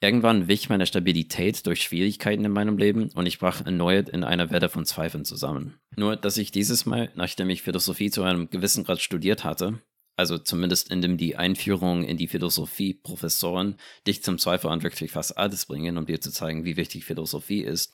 Irgendwann 0.03 0.49
wich 0.49 0.67
meine 0.67 0.85
Stabilität 0.85 1.65
durch 1.65 1.81
Schwierigkeiten 1.81 2.43
in 2.43 2.51
meinem 2.51 2.77
Leben 2.77 3.09
und 3.15 3.25
ich 3.25 3.39
brach 3.39 3.65
erneut 3.65 4.09
in 4.09 4.25
einer 4.25 4.51
Welle 4.51 4.67
von 4.67 4.85
Zweifeln 4.85 5.23
zusammen. 5.23 5.79
Nur, 5.95 6.17
dass 6.17 6.35
ich 6.35 6.51
dieses 6.51 6.85
Mal, 6.85 7.09
nachdem 7.15 7.49
ich 7.49 7.61
Philosophie 7.61 8.09
zu 8.09 8.21
einem 8.23 8.49
gewissen 8.49 8.83
Grad 8.83 8.99
studiert 8.99 9.45
hatte, 9.45 9.79
also 10.17 10.37
zumindest 10.37 10.91
indem 10.91 11.15
die 11.15 11.37
Einführung 11.37 12.03
in 12.03 12.17
die 12.17 12.27
Philosophie 12.27 12.95
Professoren 12.95 13.77
dich 14.05 14.21
zum 14.23 14.39
Zweifel 14.39 14.71
an 14.71 14.83
wirklich 14.83 15.11
fast 15.11 15.37
alles 15.37 15.67
bringen, 15.67 15.97
um 15.97 16.05
dir 16.05 16.19
zu 16.19 16.31
zeigen, 16.31 16.65
wie 16.65 16.75
wichtig 16.75 17.05
Philosophie 17.05 17.61
ist, 17.61 17.93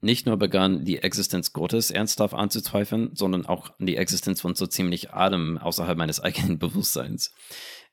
nicht 0.00 0.26
nur 0.26 0.36
begann, 0.36 0.84
die 0.84 0.98
Existenz 0.98 1.52
Gottes 1.52 1.92
ernsthaft 1.92 2.34
anzuzweifeln, 2.34 3.10
sondern 3.14 3.46
auch 3.46 3.70
die 3.78 3.96
Existenz 3.96 4.40
von 4.40 4.54
so 4.56 4.66
ziemlich 4.66 5.12
allem 5.12 5.58
außerhalb 5.58 5.96
meines 5.96 6.18
eigenen 6.18 6.58
Bewusstseins. 6.58 7.32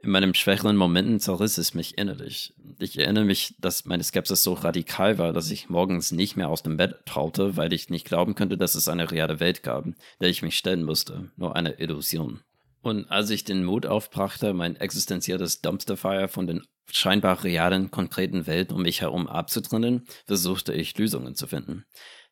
In 0.01 0.11
meinen 0.11 0.33
schwächeren 0.33 0.77
Momenten 0.77 1.19
zerriss 1.19 1.57
es 1.57 1.73
mich 1.73 1.97
innerlich. 1.97 2.53
Ich 2.79 2.97
erinnere 2.97 3.25
mich, 3.25 3.55
dass 3.59 3.83
meine 3.83 4.03
Skepsis 4.03 4.43
so 4.43 4.53
radikal 4.53 5.17
war, 5.17 5.33
dass 5.33 5.51
ich 5.51 5.69
morgens 5.69 6.13
nicht 6.13 6.37
mehr 6.37 6.47
aus 6.47 6.63
dem 6.63 6.77
Bett 6.77 7.05
traute, 7.05 7.57
weil 7.57 7.73
ich 7.73 7.89
nicht 7.89 8.05
glauben 8.05 8.33
könnte, 8.33 8.57
dass 8.57 8.75
es 8.75 8.87
eine 8.87 9.11
reale 9.11 9.41
Welt 9.41 9.61
gab, 9.61 9.85
der 10.21 10.29
ich 10.29 10.41
mich 10.41 10.57
stellen 10.57 10.83
musste, 10.83 11.31
nur 11.35 11.57
eine 11.57 11.79
Illusion. 11.79 12.39
Und 12.81 13.11
als 13.11 13.29
ich 13.29 13.43
den 13.43 13.65
Mut 13.65 13.85
aufbrachte, 13.85 14.53
mein 14.53 14.77
existenzielles 14.77 15.59
Dumpsterfire 15.59 16.29
von 16.29 16.47
den 16.47 16.63
scheinbar 16.89 17.43
realen, 17.43 17.91
konkreten 17.91 18.47
Welt 18.47 18.71
um 18.71 18.83
mich 18.83 19.01
herum 19.01 19.27
abzutrennen, 19.27 20.05
versuchte 20.25 20.71
ich 20.71 20.97
Lösungen 20.97 21.35
zu 21.35 21.45
finden. 21.45 21.83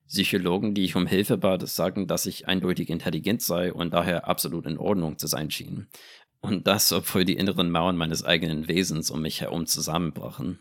Psychologen, 0.08 0.74
die 0.74 0.86
ich 0.86 0.96
um 0.96 1.06
Hilfe 1.06 1.38
bat, 1.38 1.68
sagten, 1.68 2.08
dass 2.08 2.26
ich 2.26 2.48
eindeutig 2.48 2.90
intelligent 2.90 3.42
sei 3.42 3.74
und 3.74 3.94
daher 3.94 4.26
absolut 4.26 4.66
in 4.66 4.78
Ordnung 4.78 5.18
zu 5.18 5.28
sein 5.28 5.52
schien. 5.52 5.88
Und 6.42 6.68
das, 6.68 6.92
obwohl 6.92 7.26
die 7.26 7.38
inneren 7.38 7.72
Mauern 7.72 7.98
meines 7.98 8.24
eigenen 8.24 8.68
Wesens 8.68 9.12
um 9.12 9.22
mich 9.22 9.42
herum 9.42 9.66
zusammenbrachen. 9.66 10.60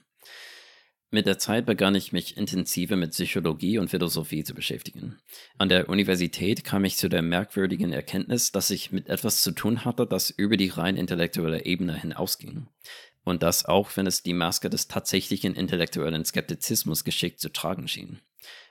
Mit 1.10 1.26
der 1.26 1.38
Zeit 1.38 1.66
begann 1.66 1.94
ich 1.94 2.12
mich 2.12 2.36
intensiver 2.36 2.96
mit 2.96 3.12
Psychologie 3.12 3.78
und 3.78 3.88
Philosophie 3.88 4.42
zu 4.42 4.54
beschäftigen. 4.54 5.18
An 5.56 5.68
der 5.68 5.88
Universität 5.88 6.64
kam 6.64 6.84
ich 6.84 6.96
zu 6.96 7.08
der 7.08 7.22
merkwürdigen 7.22 7.92
Erkenntnis, 7.92 8.50
dass 8.50 8.70
ich 8.70 8.90
mit 8.90 9.08
etwas 9.08 9.40
zu 9.40 9.52
tun 9.52 9.84
hatte, 9.84 10.06
das 10.06 10.30
über 10.30 10.56
die 10.56 10.68
rein 10.68 10.96
intellektuelle 10.96 11.64
Ebene 11.64 11.96
hinausging. 11.98 12.66
Und 13.22 13.42
das 13.44 13.66
auch, 13.66 13.96
wenn 13.96 14.06
es 14.06 14.24
die 14.24 14.34
Maske 14.34 14.68
des 14.68 14.88
tatsächlichen 14.88 15.54
intellektuellen 15.54 16.24
Skeptizismus 16.24 17.04
geschickt 17.04 17.38
zu 17.38 17.52
tragen 17.52 17.86
schien. 17.86 18.20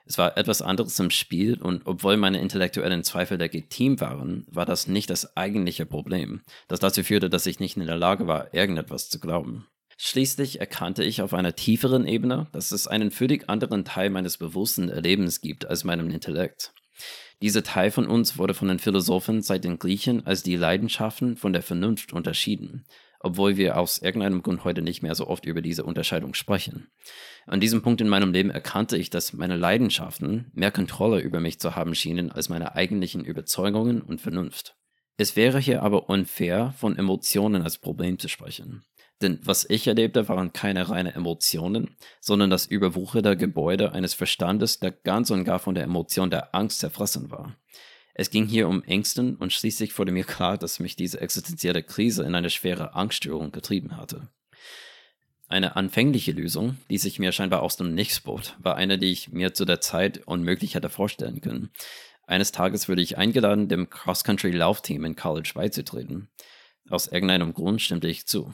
Es 0.07 0.19
war 0.19 0.38
etwas 0.38 0.62
anderes 0.62 1.00
im 1.00 1.09
Spiel 1.09 1.59
und 1.59 1.81
obwohl 1.85 2.15
meine 2.15 2.39
intellektuellen 2.39 3.03
Zweifel 3.03 3.39
legitim 3.39 4.00
waren, 4.00 4.45
war 4.50 4.65
das 4.65 4.88
nicht 4.88 5.09
das 5.09 5.35
eigentliche 5.35 5.88
Problem, 5.88 6.41
das 6.67 6.79
dazu 6.79 7.03
führte, 7.03 7.29
dass 7.29 7.47
ich 7.47 7.59
nicht 7.59 7.75
in 7.75 7.85
der 7.85 7.97
Lage 7.97 8.27
war, 8.27 8.53
irgendetwas 8.53 9.09
zu 9.09 9.19
glauben. 9.19 9.67
Schließlich 9.97 10.59
erkannte 10.59 11.03
ich 11.03 11.21
auf 11.21 11.33
einer 11.33 11.55
tieferen 11.55 12.05
Ebene, 12.05 12.47
dass 12.51 12.71
es 12.71 12.85
einen 12.85 13.12
völlig 13.12 13.50
anderen 13.50 13.85
Teil 13.85 14.09
meines 14.09 14.38
bewussten 14.38 14.89
Erlebens 14.89 15.41
gibt 15.41 15.65
als 15.65 15.83
meinem 15.83 16.09
Intellekt. 16.09 16.74
Dieser 17.41 17.63
Teil 17.63 17.91
von 17.91 18.05
uns 18.05 18.38
wurde 18.38 18.53
von 18.53 18.67
den 18.67 18.79
Philosophen 18.79 19.41
seit 19.41 19.63
den 19.63 19.79
Griechen 19.79 20.25
als 20.25 20.43
die 20.43 20.55
Leidenschaften 20.55 21.35
von 21.38 21.53
der 21.53 21.62
Vernunft 21.62 22.13
unterschieden, 22.13 22.85
obwohl 23.19 23.57
wir 23.57 23.77
aus 23.77 24.00
irgendeinem 24.00 24.43
Grund 24.43 24.63
heute 24.63 24.81
nicht 24.81 25.01
mehr 25.01 25.15
so 25.15 25.27
oft 25.27 25.45
über 25.45 25.62
diese 25.62 25.84
Unterscheidung 25.84 26.34
sprechen. 26.34 26.88
An 27.48 27.60
diesem 27.60 27.81
Punkt 27.81 28.01
in 28.01 28.10
meinem 28.10 28.34
Leben 28.34 28.50
erkannte 28.50 28.98
ich, 28.98 29.10
dass 29.10 29.34
meine 29.34 29.55
Leidenschaften 29.55 30.51
mehr 30.53 30.72
Kontrolle 30.72 31.19
über 31.19 31.39
mich 31.39 31.60
zu 31.60 31.75
haben 31.75 31.95
schienen 31.95 32.31
als 32.31 32.50
meine 32.50 32.75
eigentlichen 32.75 33.24
Überzeugungen 33.24 34.01
und 34.01 34.22
Vernunft. 34.22 34.75
Es 35.17 35.36
wäre 35.36 35.60
hier 35.60 35.81
aber 35.81 36.10
unfair, 36.10 36.74
von 36.77 36.98
Emotionen 36.98 37.62
als 37.62 37.77
Problem 37.77 38.19
zu 38.19 38.27
sprechen. 38.27 38.84
Denn 39.22 39.39
was 39.43 39.65
ich 39.69 39.88
erlebte, 39.88 40.27
waren 40.27 40.51
keine 40.51 40.89
reine 40.89 41.15
Emotionen, 41.15 41.95
sondern 42.19 42.50
das 42.50 42.65
überwucherte 42.65 43.38
Gebäude 43.38 43.93
eines 43.93 44.13
Verstandes, 44.13 44.79
der 44.79 44.91
ganz 44.91 45.31
und 45.31 45.45
gar 45.45 45.60
von 45.60 45.74
der 45.74 45.86
Emotion 45.86 46.29
der 46.29 46.53
Angst 46.53 46.79
zerfressen 46.79 47.31
war. 47.31 47.55
Es 48.17 48.29
ging 48.29 48.48
hier 48.48 48.69
um 48.69 48.81
Ängsten 48.84 49.36
und 49.36 49.51
schließlich 49.51 50.00
wurde 50.00 50.13
mir 50.13 50.24
klar, 50.24 50.57
dass 50.57 50.79
mich 50.79 50.95
diese 50.95 51.19
existenzielle 51.19 51.84
Krise 51.84 52.24
in 52.24 52.34
eine 52.34 52.50
schwere 52.50 52.95
Angststörung 52.95 53.51
getrieben 53.51 53.98
hatte. 53.98 54.29
Eine 55.50 55.75
anfängliche 55.75 56.31
Lösung, 56.31 56.77
die 56.89 56.98
sich 56.98 57.19
mir 57.19 57.34
scheinbar 57.34 57.62
aus 57.62 57.75
dem 57.75 57.93
Nichts 57.93 58.22
bot, 58.22 58.55
war 58.60 58.77
eine, 58.77 58.98
die 58.98 59.12
ich 59.12 59.34
mir 59.34 59.53
zu 59.53 59.65
der 59.65 59.81
Zeit 59.81 60.25
unmöglich 60.25 60.75
hätte 60.75 60.89
vorstellen 60.89 61.41
können. 61.41 61.72
Eines 62.25 62.53
Tages 62.53 62.88
würde 62.88 63.01
ich 63.01 63.17
eingeladen, 63.17 63.67
dem 63.67 63.89
Cross-Country-Laufteam 63.89 65.03
in 65.03 65.17
College 65.17 65.51
beizutreten. 65.53 66.29
Aus 66.89 67.07
irgendeinem 67.07 67.53
Grund 67.53 67.81
stimmte 67.81 68.07
ich 68.07 68.25
zu. 68.25 68.53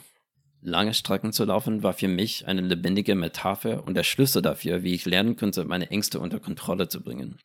Lange 0.63 0.93
Strecken 0.93 1.33
zu 1.33 1.45
laufen 1.45 1.81
war 1.83 1.93
für 1.93 2.07
mich 2.07 2.47
eine 2.47 2.61
lebendige 2.61 3.15
Metapher 3.15 3.83
und 3.85 3.93
der 3.93 4.03
Schlüssel 4.03 4.41
dafür, 4.41 4.83
wie 4.83 4.93
ich 4.93 5.05
lernen 5.05 5.35
könnte, 5.35 5.65
meine 5.65 5.89
Ängste 5.91 6.19
unter 6.19 6.39
Kontrolle 6.39 6.87
zu 6.87 7.01
bringen. 7.01 7.39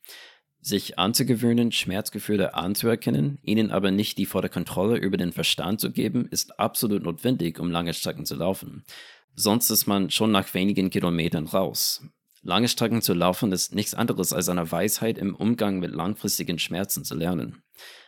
Sich 0.67 0.99
anzugewöhnen, 0.99 1.71
Schmerzgefühle 1.71 2.55
anzuerkennen, 2.55 3.39
ihnen 3.43 3.71
aber 3.71 3.93
nicht 3.93 4.19
die 4.19 4.27
volle 4.27 4.49
Kontrolle 4.49 4.97
über 4.97 5.17
den 5.17 5.31
Verstand 5.31 5.81
zu 5.81 5.93
geben, 5.93 6.27
ist 6.27 6.59
absolut 6.59 7.05
notwendig, 7.05 7.61
um 7.61 7.71
lange 7.71 7.95
Strecken 7.95 8.27
zu 8.27 8.35
laufen. 8.35 8.85
Sonst 9.37 9.71
ist 9.71 9.87
man 9.87 10.11
schon 10.11 10.33
nach 10.33 10.55
wenigen 10.55 10.91
Kilometern 10.91 11.47
raus. 11.47 12.03
Lange 12.43 12.67
Strecken 12.67 13.01
zu 13.01 13.15
laufen 13.15 13.53
ist 13.53 13.77
nichts 13.77 13.95
anderes 13.95 14.33
als 14.33 14.49
eine 14.49 14.69
Weisheit 14.69 15.19
im 15.19 15.37
Umgang 15.37 15.79
mit 15.79 15.93
langfristigen 15.93 16.59
Schmerzen 16.59 17.05
zu 17.05 17.15
lernen. 17.15 17.63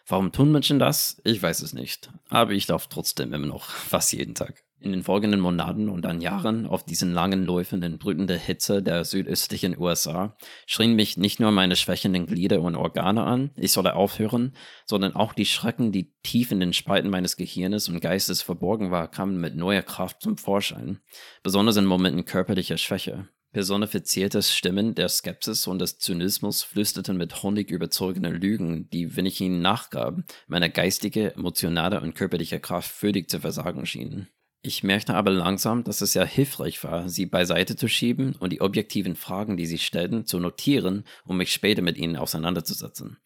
Warum 0.08 0.32
tun 0.32 0.50
Menschen 0.50 0.80
das? 0.80 1.20
Ich 1.22 1.40
weiß 1.40 1.62
es 1.62 1.74
nicht. 1.74 2.10
Aber 2.28 2.50
ich 2.50 2.66
laufe 2.66 2.88
trotzdem 2.90 3.32
immer 3.34 3.46
noch, 3.46 3.66
fast 3.70 4.12
jeden 4.12 4.34
Tag. 4.34 4.64
In 4.80 4.92
den 4.92 5.02
folgenden 5.02 5.40
Monaten 5.40 5.88
und 5.88 6.02
dann 6.02 6.20
Jahren 6.20 6.66
auf 6.66 6.84
diesen 6.84 7.12
langen 7.12 7.44
Läufen 7.44 7.82
in 7.82 7.98
brütender 7.98 8.36
Hitze 8.36 8.80
der 8.80 9.04
südöstlichen 9.04 9.76
USA 9.76 10.36
schrien 10.66 10.94
mich 10.94 11.16
nicht 11.16 11.40
nur 11.40 11.50
meine 11.50 11.74
schwächenden 11.74 12.26
Glieder 12.26 12.60
und 12.60 12.76
Organe 12.76 13.24
an, 13.24 13.50
ich 13.56 13.72
solle 13.72 13.96
aufhören, 13.96 14.54
sondern 14.86 15.16
auch 15.16 15.32
die 15.32 15.46
Schrecken, 15.46 15.90
die 15.90 16.14
tief 16.22 16.52
in 16.52 16.60
den 16.60 16.72
Spalten 16.72 17.10
meines 17.10 17.36
Gehirnes 17.36 17.88
und 17.88 18.00
Geistes 18.00 18.40
verborgen 18.40 18.92
war, 18.92 19.10
kamen 19.10 19.40
mit 19.40 19.56
neuer 19.56 19.82
Kraft 19.82 20.22
zum 20.22 20.36
Vorschein, 20.36 21.00
besonders 21.42 21.76
in 21.76 21.84
Momenten 21.84 22.24
körperlicher 22.24 22.78
Schwäche. 22.78 23.28
Personifizierte 23.52 24.42
Stimmen 24.42 24.94
der 24.94 25.08
Skepsis 25.08 25.66
und 25.66 25.80
des 25.80 25.98
Zynismus 25.98 26.62
flüsterten 26.62 27.16
mit 27.16 27.42
Honig 27.42 27.70
überzogene 27.70 28.30
Lügen, 28.30 28.90
die, 28.90 29.16
wenn 29.16 29.26
ich 29.26 29.40
ihnen 29.40 29.62
nachgab, 29.62 30.18
meine 30.46 30.70
geistige, 30.70 31.34
emotionale 31.34 32.00
und 32.00 32.14
körperliche 32.14 32.60
Kraft 32.60 32.90
völlig 32.90 33.30
zu 33.30 33.40
versagen 33.40 33.86
schienen. 33.86 34.28
Ich 34.68 34.82
merkte 34.82 35.14
aber 35.14 35.30
langsam, 35.30 35.82
dass 35.82 36.02
es 36.02 36.12
ja 36.12 36.24
hilfreich 36.24 36.84
war, 36.84 37.08
sie 37.08 37.24
beiseite 37.24 37.74
zu 37.74 37.88
schieben 37.88 38.36
und 38.38 38.52
die 38.52 38.60
objektiven 38.60 39.16
Fragen, 39.16 39.56
die 39.56 39.64
sie 39.64 39.78
stellten, 39.78 40.26
zu 40.26 40.38
notieren, 40.38 41.04
um 41.24 41.38
mich 41.38 41.54
später 41.54 41.80
mit 41.80 41.96
ihnen 41.96 42.16
auseinanderzusetzen. 42.16 43.16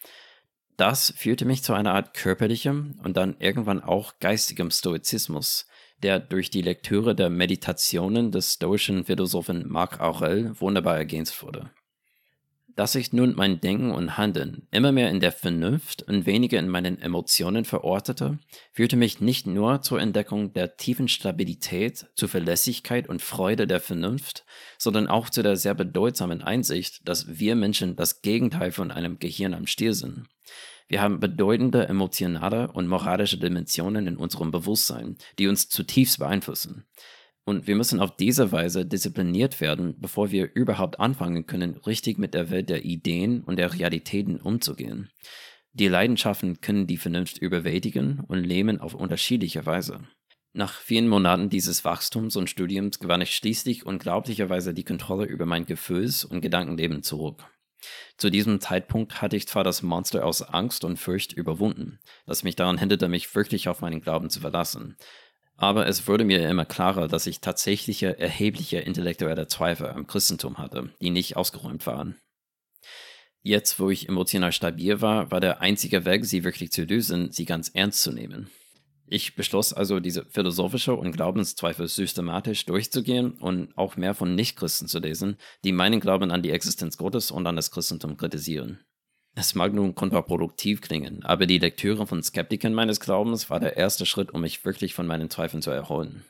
Das 0.77 1.13
führte 1.17 1.45
mich 1.45 1.65
zu 1.65 1.73
einer 1.73 1.95
Art 1.95 2.15
körperlichem 2.15 3.01
und 3.03 3.17
dann 3.17 3.35
irgendwann 3.41 3.83
auch 3.83 4.21
geistigem 4.21 4.71
Stoizismus, 4.71 5.67
der 6.05 6.21
durch 6.21 6.49
die 6.49 6.63
Lektüre 6.63 7.17
der 7.17 7.29
Meditationen 7.29 8.31
des 8.31 8.53
stoischen 8.53 9.05
Philosophen 9.07 9.69
Marc 9.69 9.99
Aurel 9.99 10.53
wunderbar 10.61 10.97
ergänzt 10.97 11.43
wurde. 11.43 11.73
Dass 12.75 12.95
ich 12.95 13.13
nun 13.13 13.35
mein 13.35 13.61
Denken 13.61 13.91
und 13.91 14.17
Handeln 14.17 14.67
immer 14.71 14.93
mehr 14.93 15.11
in 15.11 15.21
der 15.21 15.33
Vernunft 15.33 16.03
und 16.05 16.25
weniger 16.25 16.59
in 16.59 16.69
meinen 16.69 17.01
Emotionen 17.01 17.67
verortete, 17.67 18.39
führte 18.73 18.97
mich 18.97 19.21
nicht 19.21 19.47
nur 19.47 19.83
zur 19.83 20.01
Entdeckung 20.01 20.55
der 20.55 20.77
tiefen 20.77 21.09
Stabilität, 21.09 22.07
Zuverlässigkeit 22.15 23.09
und 23.09 23.21
Freude 23.21 23.67
der 23.67 23.81
Vernunft, 23.81 24.47
sondern 24.79 25.07
auch 25.07 25.29
zu 25.29 25.43
der 25.43 25.57
sehr 25.57 25.75
bedeutsamen 25.75 26.43
Einsicht, 26.43 27.07
dass 27.07 27.39
wir 27.39 27.57
Menschen 27.57 27.95
das 27.95 28.23
Gegenteil 28.23 28.73
von 28.73 28.91
einem 28.91 29.19
Gehirn 29.19 29.53
am 29.53 29.67
Stier 29.67 29.93
sind. 29.93 30.29
Wir 30.89 31.03
haben 31.03 31.21
bedeutende 31.21 31.89
emotionale 31.89 32.73
und 32.73 32.87
moralische 32.87 33.39
Dimensionen 33.39 34.07
in 34.07 34.17
unserem 34.17 34.51
Bewusstsein, 34.51 35.17
die 35.39 35.49
uns 35.49 35.69
zutiefst 35.69 36.19
beeinflussen. 36.19 36.87
Und 37.45 37.67
wir 37.67 37.75
müssen 37.75 38.01
auf 38.01 38.17
diese 38.17 38.53
Weise 38.53 38.87
diszipliniert 38.87 39.61
werden, 39.61 39.97
bevor 39.99 40.31
wir 40.31 40.55
überhaupt 40.55 41.01
anfangen 41.01 41.47
können, 41.47 41.77
richtig 41.77 42.19
mit 42.19 42.35
der 42.35 42.51
Welt 42.51 42.69
der 42.69 42.85
Ideen 42.85 43.43
und 43.43 43.57
der 43.57 43.73
Realitäten 43.73 44.41
umzugehen. 44.41 45.11
Die 45.73 45.89
Leidenschaften 45.89 46.61
können 46.61 46.87
die 46.87 46.99
Vernunft 46.99 47.39
überwältigen 47.39 48.21
und 48.21 48.45
lähmen 48.45 48.79
auf 48.79 48.95
unterschiedliche 48.95 49.67
Weise. 49.67 50.07
Nach 50.53 50.75
vielen 50.75 51.09
Monaten 51.09 51.49
dieses 51.49 51.83
Wachstums 51.85 52.37
und 52.37 52.51
Studiums 52.51 52.99
gewann 52.99 53.23
ich 53.23 53.35
schließlich 53.35 53.87
unglaublicherweise 53.87 54.75
die 54.75 54.85
Kontrolle 54.85 55.25
über 55.25 55.47
mein 55.47 55.65
Gefühls- 55.65 56.27
und 56.27 56.43
Gedankenleben 56.43 57.03
zurück. 57.03 57.43
Zu 58.19 58.29
diesem 58.29 58.61
Zeitpunkt 58.61 59.23
hatte 59.23 59.37
ich 59.37 59.49
zwar 59.49 59.65
das 59.65 59.83
Monster 59.83 60.27
aus 60.27 60.43
Angst 60.43 60.85
und 60.85 60.99
Furcht 60.99 61.33
überwunden, 61.33 61.99
das 62.27 62.45
mich 62.45 62.55
daran 62.55 62.79
hinderte, 62.79 63.09
mich 63.09 63.35
wirklich 63.35 63.69
auf 63.69 63.81
meinen 63.81 64.03
Glauben 64.03 64.29
zu 64.29 64.41
verlassen, 64.41 64.97
aber 65.63 65.87
es 65.87 66.09
wurde 66.09 66.25
mir 66.25 66.49
immer 66.49 66.65
klarer, 66.65 67.07
dass 67.07 67.29
ich 67.29 67.41
tatsächliche 67.41 68.19
erhebliche 68.19 68.79
intellektuelle 68.79 69.47
Zweifel 69.47 69.91
am 69.91 70.09
Christentum 70.09 70.59
hatte, 70.59 70.91
die 71.01 71.11
nicht 71.11 71.37
ausgeräumt 71.37 71.87
waren. 71.87 72.17
Jetzt, 73.43 73.79
wo 73.79 73.89
ich 73.89 74.09
emotional 74.09 74.51
stabil 74.51 75.01
war, 75.01 75.31
war 75.31 75.41
der 75.41 75.61
einzige 75.61 76.05
Weg, 76.05 76.25
sie 76.25 76.43
wirklich 76.43 76.73
zu 76.73 76.83
lösen, 76.83 77.31
sie 77.31 77.45
ganz 77.45 77.69
ernst 77.69 78.03
zu 78.03 78.11
nehmen. 78.11 78.51
Ich 79.07 79.37
beschloss 79.37 79.73
also, 79.73 80.01
diese 80.01 80.25
philosophische 80.25 80.95
und 80.95 81.13
Glaubenszweifel 81.13 81.87
systematisch 81.87 82.67
durchzugehen 82.67 83.35
und 83.39 83.79
auch 83.79 83.97
mehr 83.97 84.15
von 84.15 84.35
Nichtchristen 84.35 84.89
zu 84.89 84.99
lesen, 84.99 85.37
die 85.63 85.71
meinen 85.71 86.01
Glauben 86.01 86.33
an 86.33 86.43
die 86.43 86.51
Existenz 86.51 86.97
Gottes 86.97 87.31
und 87.31 87.47
an 87.47 87.55
das 87.55 87.71
Christentum 87.71 88.17
kritisieren. 88.17 88.81
Es 89.35 89.55
mag 89.55 89.73
nun 89.73 89.95
kontraproduktiv 89.95 90.83
klingen, 90.83 91.25
aber 91.25 91.47
die 91.47 91.59
Lektüre 91.59 92.07
von 92.07 92.23
Skeptikern 92.23 92.75
meines 92.75 93.01
Glaubens 93.01 93.49
war 93.49 93.61
der 93.61 93.79
erste 93.79 94.05
Schritt, 94.05 94.33
um 94.33 94.43
mich 94.43 94.65
wirklich 94.65 94.93
von 94.95 95.07
meinen 95.07 95.31
Zweifeln 95.31 95.63
zu 95.63 95.71
erholen. 95.71 96.25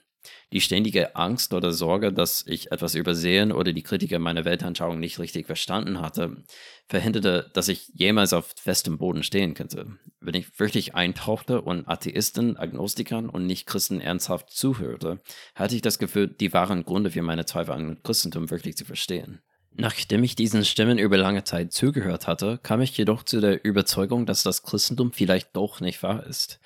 Die 0.52 0.61
ständige 0.61 1.16
Angst 1.16 1.52
oder 1.52 1.73
Sorge, 1.73 2.12
dass 2.12 2.44
ich 2.47 2.71
etwas 2.71 2.94
übersehen 2.94 3.50
oder 3.50 3.73
die 3.73 3.82
Kritiker 3.82 4.21
meiner 4.21 4.44
Weltanschauung 4.44 5.00
nicht 5.00 5.18
richtig 5.18 5.47
verstanden 5.47 6.00
hatte, 6.00 6.44
verhinderte, 6.87 7.50
dass 7.54 7.66
ich 7.66 7.88
jemals 7.94 8.32
auf 8.32 8.54
festem 8.56 8.99
Boden 8.99 9.25
stehen 9.25 9.54
könnte. 9.54 9.99
Wenn 10.21 10.35
ich 10.35 10.61
wirklich 10.61 10.94
eintauchte 10.94 11.61
und 11.61 11.88
Atheisten, 11.88 12.56
Agnostikern 12.56 13.28
und 13.28 13.47
Nicht-Christen 13.47 14.00
ernsthaft 14.00 14.50
zuhörte, 14.50 15.21
hatte 15.56 15.75
ich 15.75 15.82
das 15.82 15.99
Gefühl, 15.99 16.28
die 16.28 16.52
wahren 16.52 16.85
Gründe 16.85 17.11
für 17.11 17.23
meine 17.23 17.47
Zweifel 17.47 17.73
an 17.73 18.02
Christentum 18.04 18.50
wirklich 18.50 18.76
zu 18.76 18.85
verstehen. 18.85 19.40
Nachdem 19.75 20.23
ich 20.23 20.37
diesen 20.37 20.64
Stimmen 20.64 20.99
über 20.99 21.17
lange 21.17 21.45
Zeit 21.45 21.73
zugehört 21.73 22.26
hatte, 22.26 22.59
kam 22.62 22.83
ich 22.83 22.97
jedoch 22.97 23.23
zu 23.23 23.41
der 23.41 23.64
Überzeugung, 23.64 24.26
dass 24.26 24.43
das 24.43 24.62
Christentum 24.62 25.12
vielleicht 25.12 25.57
doch 25.57 25.81
nicht 25.81 26.02
wahr 26.02 26.26
ist. 26.26 26.61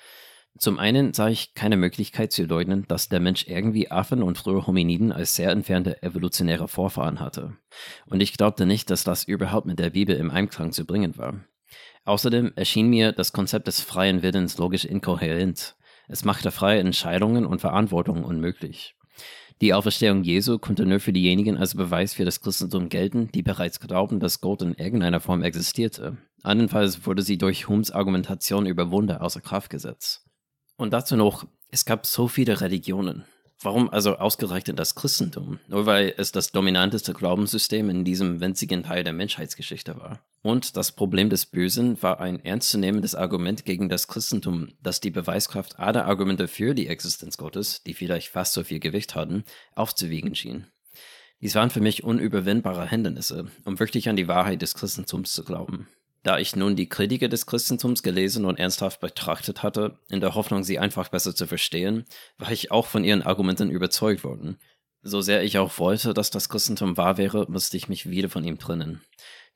Zum 0.57 0.79
einen 0.79 1.13
sah 1.13 1.29
ich 1.29 1.53
keine 1.53 1.77
Möglichkeit 1.77 2.31
zu 2.31 2.43
leugnen, 2.43 2.85
dass 2.87 3.09
der 3.09 3.19
Mensch 3.19 3.47
irgendwie 3.47 3.91
Affen 3.91 4.23
und 4.23 4.37
frühe 4.37 4.65
Hominiden 4.65 5.11
als 5.11 5.35
sehr 5.35 5.51
entfernte 5.51 6.01
evolutionäre 6.01 6.67
Vorfahren 6.67 7.19
hatte. 7.19 7.55
Und 8.07 8.21
ich 8.21 8.33
glaubte 8.33 8.65
nicht, 8.65 8.89
dass 8.89 9.03
das 9.03 9.23
überhaupt 9.23 9.67
mit 9.67 9.79
der 9.79 9.91
Bibel 9.91 10.15
im 10.15 10.31
Einklang 10.31 10.71
zu 10.71 10.85
bringen 10.85 11.17
war. 11.17 11.45
Außerdem 12.05 12.53
erschien 12.55 12.89
mir 12.89 13.11
das 13.11 13.33
Konzept 13.33 13.67
des 13.67 13.81
freien 13.81 14.23
Willens 14.23 14.57
logisch 14.57 14.85
inkohärent. 14.85 15.75
Es 16.07 16.25
machte 16.25 16.51
freie 16.51 16.79
Entscheidungen 16.79 17.45
und 17.45 17.61
Verantwortung 17.61 18.23
unmöglich. 18.23 18.96
Die 19.61 19.73
Auferstehung 19.73 20.23
Jesu 20.23 20.59
konnte 20.59 20.85
nur 20.85 20.99
für 20.99 21.13
diejenigen 21.13 21.57
als 21.57 21.73
Beweis 21.73 22.13
für 22.13 22.25
das 22.25 22.41
Christentum 22.41 22.89
gelten, 22.89 23.31
die 23.31 23.41
bereits 23.41 23.79
glauben, 23.79 24.19
dass 24.19 24.39
Gott 24.39 24.61
in 24.61 24.75
irgendeiner 24.75 25.19
Form 25.19 25.41
existierte. 25.41 26.17
Andernfalls 26.43 27.07
wurde 27.07 27.23
sie 27.23 27.39
durch 27.39 27.67
Humes 27.67 27.89
Argumentation 27.89 28.67
über 28.67 28.91
Wunder 28.91 29.21
außer 29.23 29.41
Kraft 29.41 29.71
gesetzt. 29.71 30.23
Und 30.77 30.93
dazu 30.93 31.15
noch, 31.15 31.47
es 31.69 31.85
gab 31.85 32.05
so 32.05 32.27
viele 32.27 32.61
Religionen. 32.61 33.25
Warum 33.61 33.89
also 33.89 34.17
ausgerechnet 34.17 34.77
das 34.77 34.93
Christentum? 34.93 35.59
Nur 35.67 35.87
weil 35.87 36.13
es 36.17 36.31
das 36.31 36.51
dominanteste 36.51 37.13
Glaubenssystem 37.13 37.89
in 37.89 38.05
diesem 38.05 38.39
winzigen 38.39 38.83
Teil 38.83 39.03
der 39.03 39.13
Menschheitsgeschichte 39.13 39.97
war. 39.97 40.19
Und 40.43 40.77
das 40.77 40.91
Problem 40.91 41.31
des 41.31 41.47
Bösen 41.47 42.01
war 42.03 42.19
ein 42.19 42.43
ernstzunehmendes 42.43 43.15
Argument 43.15 43.65
gegen 43.65 43.89
das 43.89 44.07
Christentum, 44.07 44.69
das 44.83 45.01
die 45.01 45.09
Beweiskraft 45.09 45.79
aller 45.79 46.05
Argumente 46.05 46.47
für 46.47 46.75
die 46.75 46.87
Existenz 46.87 47.37
Gottes, 47.37 47.81
die 47.83 47.95
vielleicht 47.95 48.29
fast 48.29 48.53
so 48.53 48.63
viel 48.63 48.79
Gewicht 48.79 49.15
hatten, 49.15 49.43
aufzuwiegen 49.73 50.35
schien. 50.35 50.67
Dies 51.41 51.55
waren 51.55 51.71
für 51.71 51.81
mich 51.81 52.03
unüberwindbare 52.03 52.87
Hindernisse, 52.87 53.47
um 53.65 53.79
wirklich 53.79 54.07
an 54.07 54.15
die 54.15 54.27
Wahrheit 54.27 54.61
des 54.61 54.75
Christentums 54.75 55.33
zu 55.33 55.43
glauben. 55.43 55.87
Da 56.27 56.39
ich 56.39 56.57
nun 56.57 56.75
die 56.75 56.89
Kritiker 56.89 57.29
des 57.29 57.45
Christentums 57.45 58.03
gelesen 58.03 58.43
und 58.43 58.59
ernsthaft 58.59 58.99
betrachtet 58.99 59.63
hatte, 59.63 59.97
in 60.09 60.19
der 60.19 60.35
Hoffnung, 60.35 60.61
sie 60.61 60.77
einfach 60.77 61.07
besser 61.07 61.33
zu 61.33 61.47
verstehen, 61.47 62.03
war 62.37 62.51
ich 62.51 62.69
auch 62.69 62.85
von 62.85 63.05
ihren 63.05 63.21
Argumenten 63.21 63.71
überzeugt 63.71 64.25
worden. 64.25 64.57
So 65.01 65.21
sehr 65.21 65.41
ich 65.45 65.57
auch 65.57 65.79
wollte, 65.79 66.13
dass 66.13 66.29
das 66.29 66.49
Christentum 66.49 66.97
wahr 66.97 67.17
wäre, 67.17 67.45
musste 67.49 67.77
ich 67.77 67.87
mich 67.87 68.09
wieder 68.09 68.27
von 68.27 68.43
ihm 68.43 68.59
trennen. 68.59 68.99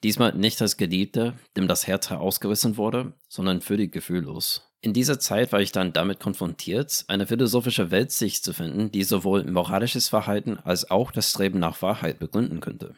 Diesmal 0.01 0.33
nicht 0.33 0.61
als 0.61 0.77
Geliebter, 0.77 1.33
dem 1.57 1.67
das 1.67 1.87
Herz 1.87 2.09
herausgerissen 2.09 2.77
wurde, 2.77 3.15
sondern 3.27 3.59
völlig 3.59 3.91
gefühllos. 3.91 4.71
In 4.79 4.93
dieser 4.93 5.19
Zeit 5.19 5.51
war 5.51 5.59
ich 5.59 5.73
dann 5.73 5.91
damit 5.91 6.21
konfrontiert, 6.21 7.03
eine 7.09 7.27
philosophische 7.27 7.91
Weltsicht 7.91 8.45
zu 8.45 8.53
finden, 8.53 8.93
die 8.93 9.03
sowohl 9.03 9.43
moralisches 9.43 10.07
Verhalten 10.07 10.57
als 10.63 10.89
auch 10.89 11.11
das 11.11 11.31
Streben 11.31 11.59
nach 11.59 11.81
Wahrheit 11.81 12.17
begründen 12.17 12.61
könnte. 12.61 12.95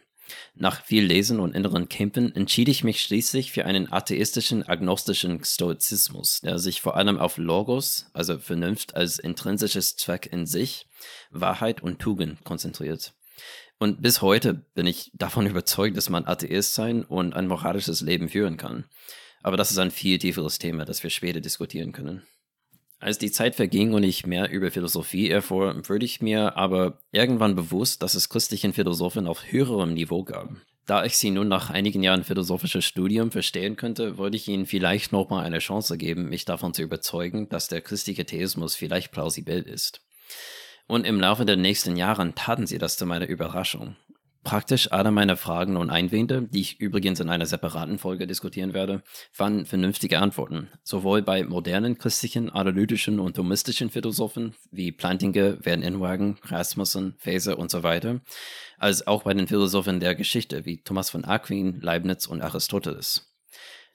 Nach 0.56 0.84
viel 0.84 1.04
Lesen 1.04 1.40
und 1.40 1.56
inneren 1.56 1.90
Kämpfen 1.90 2.36
entschied 2.36 2.70
ich 2.70 2.84
mich 2.84 3.02
schließlich 3.02 3.52
für 3.52 3.66
einen 3.66 3.92
atheistischen, 3.92 4.64
agnostischen 4.64 5.44
Stoizismus, 5.44 6.42
der 6.42 6.60
sich 6.60 6.82
vor 6.82 6.96
allem 6.96 7.18
auf 7.18 7.38
Logos, 7.38 8.08
also 8.14 8.38
Vernunft 8.38 8.96
als 8.96 9.20
intrinsisches 9.20 9.96
Zweck 9.96 10.30
in 10.32 10.46
sich, 10.46 10.88
Wahrheit 11.32 11.82
und 11.82 12.00
Tugend 12.00 12.44
konzentriert. 12.44 13.14
Und 13.80 14.02
bis 14.02 14.22
heute 14.22 14.54
bin 14.54 14.88
ich 14.88 15.12
davon 15.14 15.46
überzeugt, 15.48 15.98
dass 15.98 16.10
man 16.10 16.26
Atheist 16.26 16.74
sein 16.74 17.04
und 17.04 17.34
ein 17.34 17.48
moralisches 17.48 18.02
Leben 18.02 18.30
führen 18.30 18.58
kann. 18.58 18.86
Aber 19.42 19.58
das 19.58 19.72
ist 19.72 19.78
ein 19.78 19.92
viel 19.92 20.20
tieferes 20.20 20.58
Thema, 20.58 20.86
das 20.86 21.04
wir 21.04 21.10
später 21.10 21.42
diskutieren 21.42 21.92
können. 21.92 22.24
Als 23.04 23.18
die 23.18 23.32
Zeit 23.32 23.56
verging 23.56 23.92
und 23.92 24.04
ich 24.04 24.26
mehr 24.26 24.50
über 24.50 24.72
Philosophie 24.72 25.30
erfuhr, 25.30 25.76
wurde 25.90 26.06
ich 26.06 26.22
mir 26.22 26.56
aber 26.56 27.00
irgendwann 27.12 27.54
bewusst, 27.54 28.02
dass 28.02 28.16
es 28.16 28.30
christlichen 28.30 28.72
Philosophen 28.72 29.28
auf 29.28 29.52
höherem 29.52 29.94
Niveau 29.94 30.24
gab. 30.24 30.52
Da 30.86 31.04
ich 31.04 31.18
sie 31.18 31.30
nun 31.30 31.50
nach 31.50 31.70
einigen 31.70 32.02
Jahren 32.02 32.24
philosophisches 32.24 32.86
Studium 32.86 33.30
verstehen 33.30 33.76
könnte, 33.76 34.18
wollte 34.18 34.38
ich 34.38 34.48
ihnen 34.48 34.66
vielleicht 34.66 35.12
nochmal 35.12 35.44
eine 35.44 35.60
Chance 35.60 35.98
geben, 35.98 36.30
mich 36.30 36.46
davon 36.46 36.74
zu 36.74 36.82
überzeugen, 36.82 37.50
dass 37.50 37.68
der 37.68 37.82
christliche 37.82 38.26
Theismus 38.26 38.74
vielleicht 38.74 39.12
plausibel 39.12 39.62
ist. 39.64 40.00
Und 40.88 41.06
im 41.06 41.20
Laufe 41.20 41.44
der 41.44 41.58
nächsten 41.58 41.98
Jahren 41.98 42.36
taten 42.36 42.68
sie 42.68 42.78
das 42.78 42.96
zu 42.96 43.06
meiner 43.06 43.28
Überraschung. 43.28 43.98
Praktisch 44.44 44.92
alle 44.92 45.12
meine 45.12 45.38
Fragen 45.38 45.78
und 45.78 45.90
Einwände, 45.90 46.42
die 46.44 46.60
ich 46.60 46.80
übrigens 46.82 47.22
in 47.22 47.30
einer 47.30 47.46
separaten 47.46 47.98
Folge 47.98 48.28
diskutieren 48.28 48.74
werde, 48.74 49.02
waren 49.38 49.66
vernünftige 49.66 50.20
Antworten, 50.20 50.68
sowohl 50.84 51.22
bei 51.22 51.46
modernen 51.46 51.98
christlichen, 51.98 52.50
analytischen 52.50 53.22
und 53.22 53.38
thomistischen 53.38 53.90
Philosophen 53.90 54.54
wie 54.70 54.92
Plantinga, 54.92 55.58
Van 55.64 55.82
Inwagen, 55.82 56.40
Rasmussen, 56.44 57.16
Faeser 57.20 57.58
und 57.58 57.72
so 57.72 57.84
weiter, 57.84 58.20
als 58.78 59.08
auch 59.08 59.24
bei 59.24 59.34
den 59.34 59.48
Philosophen 59.48 60.02
der 60.02 60.14
Geschichte 60.14 60.66
wie 60.66 60.84
Thomas 60.84 61.10
von 61.10 61.24
Aquin, 61.24 61.80
Leibniz 61.80 62.28
und 62.28 62.42
Aristoteles. 62.42 63.34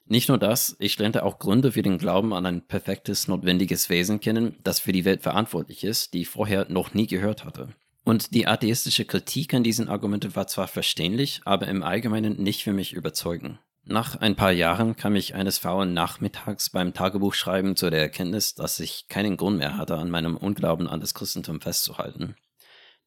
Nicht 0.05 0.29
nur 0.29 0.39
das, 0.39 0.75
ich 0.79 0.97
lernte 0.97 1.21
auch 1.21 1.37
Gründe 1.37 1.73
für 1.73 1.83
den 1.83 1.99
Glauben 1.99 2.33
an 2.33 2.47
ein 2.47 2.65
perfektes, 2.65 3.27
notwendiges 3.27 3.89
Wesen 3.91 4.19
kennen, 4.19 4.55
das 4.63 4.79
für 4.79 4.93
die 4.93 5.05
Welt 5.05 5.21
verantwortlich 5.21 5.83
ist, 5.83 6.15
die 6.15 6.21
ich 6.21 6.27
vorher 6.27 6.65
noch 6.69 6.95
nie 6.95 7.05
gehört 7.05 7.45
hatte. 7.45 7.69
Und 8.09 8.33
die 8.33 8.47
atheistische 8.47 9.05
Kritik 9.05 9.53
an 9.53 9.61
diesen 9.61 9.87
Argumenten 9.87 10.35
war 10.35 10.47
zwar 10.47 10.67
verständlich, 10.67 11.41
aber 11.45 11.67
im 11.67 11.83
Allgemeinen 11.83 12.41
nicht 12.41 12.63
für 12.63 12.73
mich 12.73 12.93
überzeugend. 12.93 13.59
Nach 13.83 14.15
ein 14.15 14.35
paar 14.35 14.51
Jahren 14.51 14.95
kam 14.95 15.15
ich 15.15 15.35
eines 15.35 15.59
faulen 15.59 15.93
Nachmittags 15.93 16.71
beim 16.71 16.95
Tagebuchschreiben 16.95 17.75
zu 17.75 17.91
der 17.91 18.01
Erkenntnis, 18.01 18.55
dass 18.55 18.79
ich 18.79 19.09
keinen 19.09 19.37
Grund 19.37 19.59
mehr 19.59 19.77
hatte, 19.77 19.95
an 19.95 20.09
meinem 20.09 20.37
Unglauben 20.37 20.87
an 20.87 21.01
das 21.01 21.13
Christentum 21.13 21.61
festzuhalten. 21.61 22.35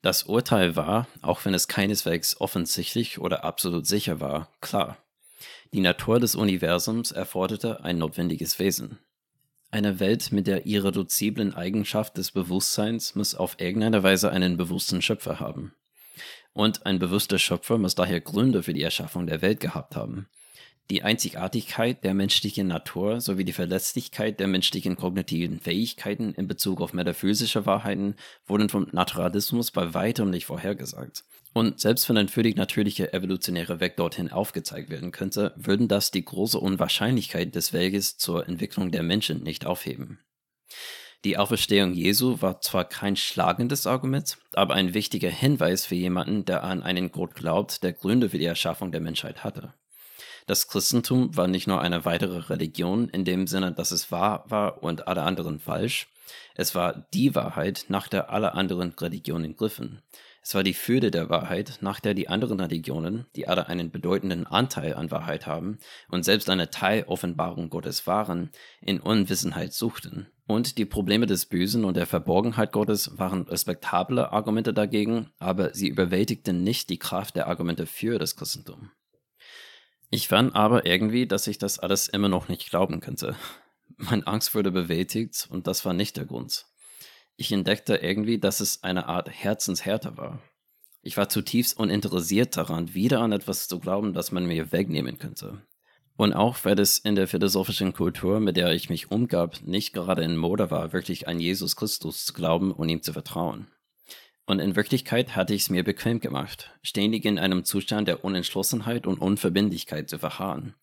Das 0.02 0.22
Urteil 0.22 0.76
war, 0.76 1.08
auch 1.20 1.44
wenn 1.44 1.52
es 1.52 1.66
keineswegs 1.66 2.40
offensichtlich 2.40 3.18
oder 3.18 3.42
absolut 3.42 3.88
sicher 3.88 4.20
war, 4.20 4.52
klar. 4.60 4.98
Die 5.72 5.80
Natur 5.80 6.20
des 6.20 6.36
Universums 6.36 7.10
erforderte 7.10 7.82
ein 7.82 7.98
notwendiges 7.98 8.60
Wesen. 8.60 9.00
Eine 9.74 10.00
Welt 10.00 10.32
mit 10.32 10.48
der 10.48 10.66
irreduziblen 10.66 11.54
Eigenschaft 11.54 12.18
des 12.18 12.30
Bewusstseins 12.30 13.14
muss 13.14 13.34
auf 13.34 13.58
irgendeine 13.58 14.02
Weise 14.02 14.30
einen 14.30 14.58
bewussten 14.58 15.00
Schöpfer 15.00 15.40
haben. 15.40 15.72
Und 16.52 16.84
ein 16.84 16.98
bewusster 16.98 17.38
Schöpfer 17.38 17.78
muss 17.78 17.94
daher 17.94 18.20
Gründe 18.20 18.62
für 18.62 18.74
die 18.74 18.82
Erschaffung 18.82 19.26
der 19.26 19.40
Welt 19.40 19.60
gehabt 19.60 19.96
haben. 19.96 20.28
Die 20.90 21.02
Einzigartigkeit 21.02 22.04
der 22.04 22.12
menschlichen 22.12 22.66
Natur 22.66 23.22
sowie 23.22 23.46
die 23.46 23.54
Verletzlichkeit 23.54 24.40
der 24.40 24.46
menschlichen 24.46 24.94
kognitiven 24.94 25.58
Fähigkeiten 25.58 26.34
in 26.34 26.48
Bezug 26.48 26.82
auf 26.82 26.92
metaphysische 26.92 27.64
Wahrheiten 27.64 28.16
wurden 28.46 28.68
vom 28.68 28.88
Naturalismus 28.92 29.70
bei 29.70 29.94
weitem 29.94 30.28
nicht 30.28 30.44
vorhergesagt. 30.44 31.24
Und 31.54 31.80
selbst 31.80 32.08
wenn 32.08 32.16
ein 32.16 32.28
völlig 32.28 32.56
natürlicher 32.56 33.12
evolutionärer 33.12 33.78
Weg 33.80 33.96
dorthin 33.96 34.32
aufgezeigt 34.32 34.88
werden 34.88 35.12
könnte, 35.12 35.52
würden 35.56 35.86
das 35.86 36.10
die 36.10 36.24
große 36.24 36.58
Unwahrscheinlichkeit 36.58 37.54
des 37.54 37.72
Weges 37.72 38.16
zur 38.16 38.48
Entwicklung 38.48 38.90
der 38.90 39.02
Menschen 39.02 39.42
nicht 39.42 39.66
aufheben. 39.66 40.20
Die 41.24 41.36
Auferstehung 41.36 41.92
Jesu 41.92 42.40
war 42.40 42.60
zwar 42.62 42.84
kein 42.84 43.16
schlagendes 43.16 43.86
Argument, 43.86 44.38
aber 44.54 44.74
ein 44.74 44.94
wichtiger 44.94 45.30
Hinweis 45.30 45.86
für 45.86 45.94
jemanden, 45.94 46.44
der 46.44 46.64
an 46.64 46.82
einen 46.82 47.12
Gott 47.12 47.34
glaubt, 47.34 47.82
der 47.84 47.92
Gründe 47.92 48.30
für 48.30 48.38
die 48.38 48.46
Erschaffung 48.46 48.90
der 48.90 49.00
Menschheit 49.00 49.44
hatte. 49.44 49.74
Das 50.46 50.66
Christentum 50.66 51.36
war 51.36 51.46
nicht 51.46 51.68
nur 51.68 51.80
eine 51.80 52.04
weitere 52.04 52.38
Religion 52.38 53.08
in 53.10 53.24
dem 53.24 53.46
Sinne, 53.46 53.72
dass 53.72 53.92
es 53.92 54.10
wahr 54.10 54.44
war 54.48 54.82
und 54.82 55.06
alle 55.06 55.22
anderen 55.22 55.60
falsch, 55.60 56.08
es 56.54 56.74
war 56.74 57.06
die 57.14 57.34
Wahrheit, 57.34 57.86
nach 57.88 58.08
der 58.08 58.30
alle 58.30 58.54
anderen 58.54 58.92
Religionen 58.92 59.56
griffen. 59.56 60.02
Es 60.44 60.56
war 60.56 60.64
die 60.64 60.74
Fülle 60.74 61.12
der 61.12 61.30
Wahrheit, 61.30 61.78
nach 61.82 62.00
der 62.00 62.14
die 62.14 62.28
anderen 62.28 62.58
Religionen, 62.58 63.26
die 63.36 63.46
alle 63.46 63.68
einen 63.68 63.92
bedeutenden 63.92 64.44
Anteil 64.44 64.94
an 64.94 65.12
Wahrheit 65.12 65.46
haben 65.46 65.78
und 66.08 66.24
selbst 66.24 66.50
eine 66.50 66.68
Teiloffenbarung 66.68 67.70
Gottes 67.70 68.08
waren, 68.08 68.50
in 68.80 68.98
Unwissenheit 68.98 69.72
suchten. 69.72 70.26
Und 70.48 70.78
die 70.78 70.84
Probleme 70.84 71.26
des 71.26 71.46
Bösen 71.46 71.84
und 71.84 71.96
der 71.96 72.08
Verborgenheit 72.08 72.72
Gottes 72.72 73.16
waren 73.18 73.42
respektable 73.42 74.32
Argumente 74.32 74.74
dagegen, 74.74 75.30
aber 75.38 75.74
sie 75.74 75.86
überwältigten 75.86 76.64
nicht 76.64 76.90
die 76.90 76.98
Kraft 76.98 77.36
der 77.36 77.46
Argumente 77.46 77.86
für 77.86 78.18
das 78.18 78.34
Christentum. 78.34 78.90
Ich 80.10 80.26
fand 80.26 80.56
aber 80.56 80.84
irgendwie, 80.84 81.28
dass 81.28 81.46
ich 81.46 81.58
das 81.58 81.78
alles 81.78 82.08
immer 82.08 82.28
noch 82.28 82.48
nicht 82.48 82.68
glauben 82.68 82.98
könnte. 82.98 83.36
Meine 83.96 84.26
Angst 84.26 84.56
wurde 84.56 84.72
bewältigt 84.72 85.46
und 85.50 85.68
das 85.68 85.84
war 85.84 85.94
nicht 85.94 86.16
der 86.16 86.26
Grund. 86.26 86.66
Ich 87.36 87.52
entdeckte 87.52 87.96
irgendwie, 87.96 88.38
dass 88.38 88.60
es 88.60 88.82
eine 88.82 89.06
Art 89.06 89.30
Herzenshärte 89.30 90.16
war. 90.16 90.42
Ich 91.02 91.16
war 91.16 91.28
zutiefst 91.28 91.78
uninteressiert 91.78 92.56
daran, 92.56 92.94
wieder 92.94 93.20
an 93.20 93.32
etwas 93.32 93.66
zu 93.66 93.80
glauben, 93.80 94.12
das 94.12 94.30
man 94.30 94.46
mir 94.46 94.70
wegnehmen 94.70 95.18
könnte. 95.18 95.62
Und 96.16 96.34
auch 96.34 96.58
weil 96.64 96.78
es 96.78 96.98
in 96.98 97.16
der 97.16 97.26
philosophischen 97.26 97.92
Kultur, 97.92 98.38
mit 98.38 98.56
der 98.56 98.72
ich 98.72 98.90
mich 98.90 99.10
umgab, 99.10 99.60
nicht 99.62 99.92
gerade 99.92 100.22
in 100.22 100.36
Mode 100.36 100.70
war, 100.70 100.92
wirklich 100.92 101.26
an 101.26 101.40
Jesus 101.40 101.74
Christus 101.74 102.24
zu 102.24 102.32
glauben 102.32 102.70
und 102.70 102.88
ihm 102.88 103.02
zu 103.02 103.12
vertrauen. 103.12 103.66
Und 104.44 104.58
in 104.58 104.76
Wirklichkeit 104.76 105.34
hatte 105.34 105.54
ich 105.54 105.62
es 105.62 105.70
mir 105.70 105.84
bequem 105.84 106.20
gemacht, 106.20 106.70
ständig 106.82 107.24
in 107.24 107.38
einem 107.38 107.64
Zustand 107.64 108.08
der 108.08 108.24
Unentschlossenheit 108.24 109.06
und 109.06 109.20
Unverbindlichkeit 109.20 110.10
zu 110.10 110.18
verharren. 110.18 110.74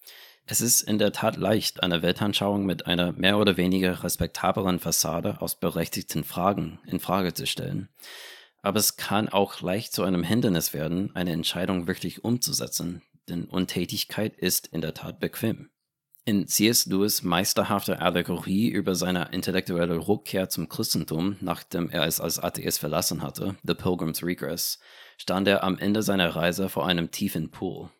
Es 0.51 0.61
ist 0.61 0.81
in 0.81 0.97
der 0.97 1.11
Tat 1.11 1.37
leicht, 1.37 1.83
eine 1.83 2.01
Weltanschauung 2.01 2.65
mit 2.65 2.87
einer 2.87 3.11
mehr 3.11 3.37
oder 3.37 3.55
weniger 3.55 4.03
respektableren 4.03 4.79
Fassade 4.79 5.39
aus 5.41 5.59
berechtigten 5.59 6.23
Fragen 6.23 6.79
in 6.87 6.99
Frage 6.99 7.35
zu 7.35 7.45
stellen. 7.45 7.87
Aber 8.63 8.79
es 8.79 8.97
kann 8.97 9.29
auch 9.29 9.61
leicht 9.61 9.93
zu 9.93 10.01
einem 10.01 10.23
Hindernis 10.23 10.73
werden, 10.73 11.15
eine 11.15 11.33
Entscheidung 11.33 11.85
wirklich 11.85 12.23
umzusetzen, 12.23 13.03
denn 13.29 13.45
Untätigkeit 13.45 14.35
ist 14.35 14.65
in 14.65 14.81
der 14.81 14.95
Tat 14.95 15.19
bequem. 15.19 15.69
In 16.25 16.47
C.S. 16.47 16.87
Lewis 16.87 17.21
meisterhafter 17.21 18.01
Allegorie 18.01 18.69
über 18.69 18.95
seine 18.95 19.29
intellektuelle 19.31 20.07
Rückkehr 20.07 20.49
zum 20.49 20.67
Christentum, 20.67 21.35
nachdem 21.41 21.91
er 21.91 22.05
es 22.05 22.19
als 22.19 22.39
Atheist 22.39 22.79
verlassen 22.79 23.21
hatte, 23.21 23.55
The 23.61 23.75
Pilgrim's 23.75 24.23
Regress, 24.23 24.79
stand 25.19 25.47
er 25.47 25.63
am 25.63 25.77
Ende 25.77 26.01
seiner 26.01 26.35
Reise 26.35 26.69
vor 26.69 26.87
einem 26.87 27.11
tiefen 27.11 27.51
Pool. 27.51 27.91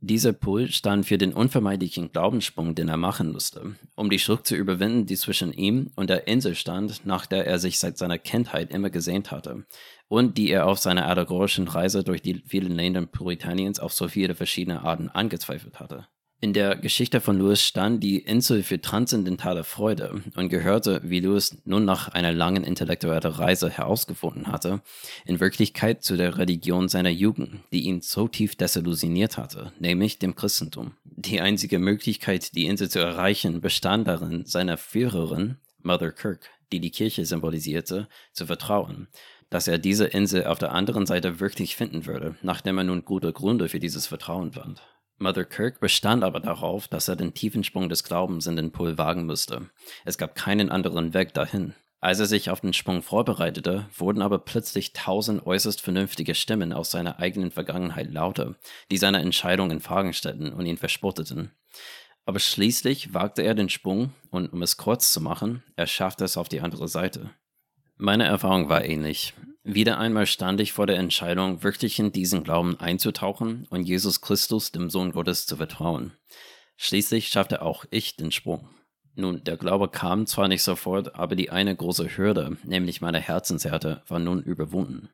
Dieser 0.00 0.34
Pool 0.34 0.70
stand 0.70 1.06
für 1.06 1.16
den 1.16 1.32
unvermeidlichen 1.32 2.12
Glaubenssprung, 2.12 2.74
den 2.74 2.88
er 2.88 2.98
machen 2.98 3.32
musste, 3.32 3.76
um 3.94 4.10
die 4.10 4.18
Schlucht 4.18 4.46
zu 4.46 4.54
überwinden, 4.54 5.06
die 5.06 5.16
zwischen 5.16 5.54
ihm 5.54 5.90
und 5.96 6.10
der 6.10 6.28
Insel 6.28 6.54
stand, 6.54 7.06
nach 7.06 7.24
der 7.24 7.46
er 7.46 7.58
sich 7.58 7.78
seit 7.78 7.96
seiner 7.96 8.18
Kindheit 8.18 8.70
immer 8.70 8.90
gesehnt 8.90 9.30
hatte, 9.30 9.64
und 10.08 10.36
die 10.36 10.50
er 10.50 10.66
auf 10.66 10.78
seiner 10.78 11.06
allegorischen 11.06 11.66
Reise 11.66 12.04
durch 12.04 12.20
die 12.20 12.42
vielen 12.46 12.72
Länder 12.72 13.06
Puritaniens 13.06 13.80
auf 13.80 13.94
so 13.94 14.06
viele 14.06 14.34
verschiedene 14.34 14.82
Arten 14.82 15.08
angezweifelt 15.08 15.80
hatte. 15.80 16.06
In 16.46 16.52
der 16.52 16.76
Geschichte 16.76 17.20
von 17.20 17.38
Lewis 17.38 17.60
stand 17.60 18.04
die 18.04 18.18
Insel 18.18 18.62
für 18.62 18.80
transzendentale 18.80 19.64
Freude 19.64 20.22
und 20.36 20.48
gehörte, 20.48 21.00
wie 21.02 21.18
Lewis 21.18 21.60
nun 21.64 21.84
nach 21.84 22.06
einer 22.06 22.30
langen 22.30 22.62
intellektuellen 22.62 23.32
Reise 23.32 23.68
herausgefunden 23.68 24.46
hatte, 24.46 24.80
in 25.24 25.40
Wirklichkeit 25.40 26.04
zu 26.04 26.16
der 26.16 26.38
Religion 26.38 26.88
seiner 26.88 27.10
Jugend, 27.10 27.64
die 27.72 27.86
ihn 27.86 28.00
so 28.00 28.28
tief 28.28 28.54
desillusioniert 28.54 29.38
hatte, 29.38 29.72
nämlich 29.80 30.20
dem 30.20 30.36
Christentum. 30.36 30.92
Die 31.02 31.40
einzige 31.40 31.80
Möglichkeit, 31.80 32.54
die 32.54 32.66
Insel 32.66 32.88
zu 32.90 33.00
erreichen, 33.00 33.60
bestand 33.60 34.06
darin, 34.06 34.44
seiner 34.46 34.76
Führerin, 34.76 35.56
Mother 35.82 36.12
Kirk, 36.12 36.48
die 36.70 36.78
die 36.78 36.92
Kirche 36.92 37.26
symbolisierte, 37.26 38.06
zu 38.32 38.46
vertrauen, 38.46 39.08
dass 39.50 39.66
er 39.66 39.78
diese 39.78 40.04
Insel 40.04 40.44
auf 40.44 40.60
der 40.60 40.70
anderen 40.70 41.06
Seite 41.06 41.40
wirklich 41.40 41.74
finden 41.74 42.06
würde, 42.06 42.36
nachdem 42.42 42.78
er 42.78 42.84
nun 42.84 43.04
gute 43.04 43.32
Gründe 43.32 43.68
für 43.68 43.80
dieses 43.80 44.06
Vertrauen 44.06 44.52
fand. 44.52 44.80
Mother 45.18 45.44
Kirk 45.44 45.80
bestand 45.80 46.24
aber 46.24 46.40
darauf, 46.40 46.88
dass 46.88 47.08
er 47.08 47.16
den 47.16 47.32
tiefen 47.32 47.64
Sprung 47.64 47.88
des 47.88 48.04
Glaubens 48.04 48.46
in 48.46 48.56
den 48.56 48.70
Pool 48.70 48.98
wagen 48.98 49.24
müsste. 49.24 49.70
Es 50.04 50.18
gab 50.18 50.34
keinen 50.34 50.70
anderen 50.70 51.14
Weg 51.14 51.32
dahin. 51.32 51.74
Als 52.00 52.20
er 52.20 52.26
sich 52.26 52.50
auf 52.50 52.60
den 52.60 52.74
Sprung 52.74 53.02
vorbereitete, 53.02 53.88
wurden 53.96 54.20
aber 54.20 54.38
plötzlich 54.38 54.92
tausend 54.92 55.46
äußerst 55.46 55.80
vernünftige 55.80 56.34
Stimmen 56.34 56.72
aus 56.72 56.90
seiner 56.90 57.18
eigenen 57.18 57.50
Vergangenheit 57.50 58.12
lauter, 58.12 58.56
die 58.90 58.98
seine 58.98 59.20
Entscheidung 59.20 59.70
in 59.70 59.80
Fragen 59.80 60.12
stellten 60.12 60.52
und 60.52 60.66
ihn 60.66 60.76
verspotteten. 60.76 61.52
Aber 62.26 62.38
schließlich 62.38 63.14
wagte 63.14 63.42
er 63.42 63.54
den 63.54 63.70
Sprung 63.70 64.12
und, 64.30 64.52
um 64.52 64.60
es 64.60 64.76
kurz 64.76 65.12
zu 65.12 65.20
machen, 65.20 65.62
er 65.76 65.86
schaffte 65.86 66.24
es 66.24 66.36
auf 66.36 66.48
die 66.48 66.60
andere 66.60 66.88
Seite. 66.88 67.30
Meine 67.96 68.24
Erfahrung 68.24 68.68
war 68.68 68.84
ähnlich. 68.84 69.32
Wieder 69.68 69.98
einmal 69.98 70.26
stand 70.26 70.60
ich 70.60 70.72
vor 70.72 70.86
der 70.86 70.96
Entscheidung, 70.96 71.64
wirklich 71.64 71.98
in 71.98 72.12
diesen 72.12 72.44
Glauben 72.44 72.78
einzutauchen 72.78 73.66
und 73.68 73.82
Jesus 73.82 74.20
Christus, 74.20 74.70
dem 74.70 74.90
Sohn 74.90 75.10
Gottes, 75.10 75.44
zu 75.44 75.56
vertrauen. 75.56 76.12
Schließlich 76.76 77.26
schaffte 77.26 77.62
auch 77.62 77.84
ich 77.90 78.14
den 78.14 78.30
Sprung. 78.30 78.68
Nun, 79.16 79.42
der 79.42 79.56
Glaube 79.56 79.88
kam 79.88 80.26
zwar 80.26 80.46
nicht 80.46 80.62
sofort, 80.62 81.16
aber 81.16 81.34
die 81.34 81.50
eine 81.50 81.74
große 81.74 82.16
Hürde, 82.16 82.56
nämlich 82.62 83.00
meine 83.00 83.18
Herzenshärte, 83.18 84.04
war 84.06 84.20
nun 84.20 84.40
überwunden. 84.40 85.08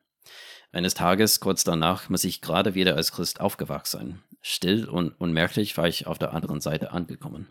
Eines 0.71 0.93
Tages, 0.93 1.39
kurz 1.39 1.63
danach, 1.63 2.09
muss 2.09 2.23
ich 2.23 2.39
gerade 2.39 2.75
wieder 2.75 2.95
als 2.95 3.11
Christ 3.11 3.41
aufgewacht 3.41 3.87
sein. 3.87 4.21
Still 4.43 4.87
und 4.87 5.19
unmerklich 5.19 5.75
war 5.79 5.87
ich 5.87 6.05
auf 6.05 6.19
der 6.19 6.31
anderen 6.31 6.61
Seite 6.61 6.91
angekommen. 6.91 7.47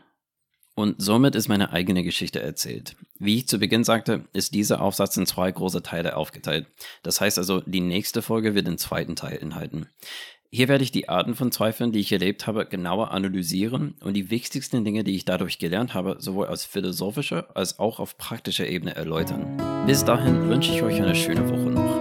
Und 0.75 0.95
somit 0.99 1.35
ist 1.35 1.49
meine 1.49 1.73
eigene 1.73 2.03
Geschichte 2.03 2.41
erzählt. 2.41 2.97
Wie 3.19 3.39
ich 3.39 3.49
zu 3.49 3.59
Beginn 3.59 3.85
sagte, 3.85 4.25
ist 4.33 4.55
dieser 4.55 4.81
Aufsatz 4.81 5.17
in 5.17 5.27
zwei 5.27 5.53
große 5.53 5.83
Teile 5.83 6.17
aufgeteilt. 6.17 6.67
Das 7.03 7.21
heißt 7.21 7.39
also, 7.39 7.61
die 7.61 7.81
nächste 7.81 8.23
Folge 8.23 8.55
wird 8.55 8.67
den 8.67 8.79
zweiten 8.79 9.15
Teil 9.15 9.39
enthalten. 9.39 9.87
Hier 10.55 10.69
werde 10.69 10.85
ich 10.85 10.93
die 10.93 11.09
Arten 11.09 11.35
von 11.35 11.51
Zweifeln, 11.51 11.93
die 11.93 12.01
ich 12.01 12.13
erlebt 12.13 12.47
habe, 12.47 12.67
genauer 12.67 13.11
analysieren 13.11 13.95
und 14.03 14.13
die 14.15 14.31
wichtigsten 14.31 14.85
Dinge, 14.85 15.03
die 15.03 15.17
ich 15.17 15.25
dadurch 15.25 15.59
gelernt 15.59 15.95
habe, 15.95 16.17
sowohl 16.19 16.47
aus 16.47 16.67
philosophischer 16.67 17.49
als 17.55 17.79
auch 17.79 18.01
auf 18.01 18.19
praktischer 18.19 18.67
Ebene 18.67 18.95
erläutern. 18.95 19.57
Bis 19.87 20.05
dahin 20.05 20.49
wünsche 20.49 20.73
ich 20.73 20.83
euch 20.83 21.01
eine 21.01 21.15
schöne 21.15 21.49
Woche 21.49 21.71
noch. 21.71 21.91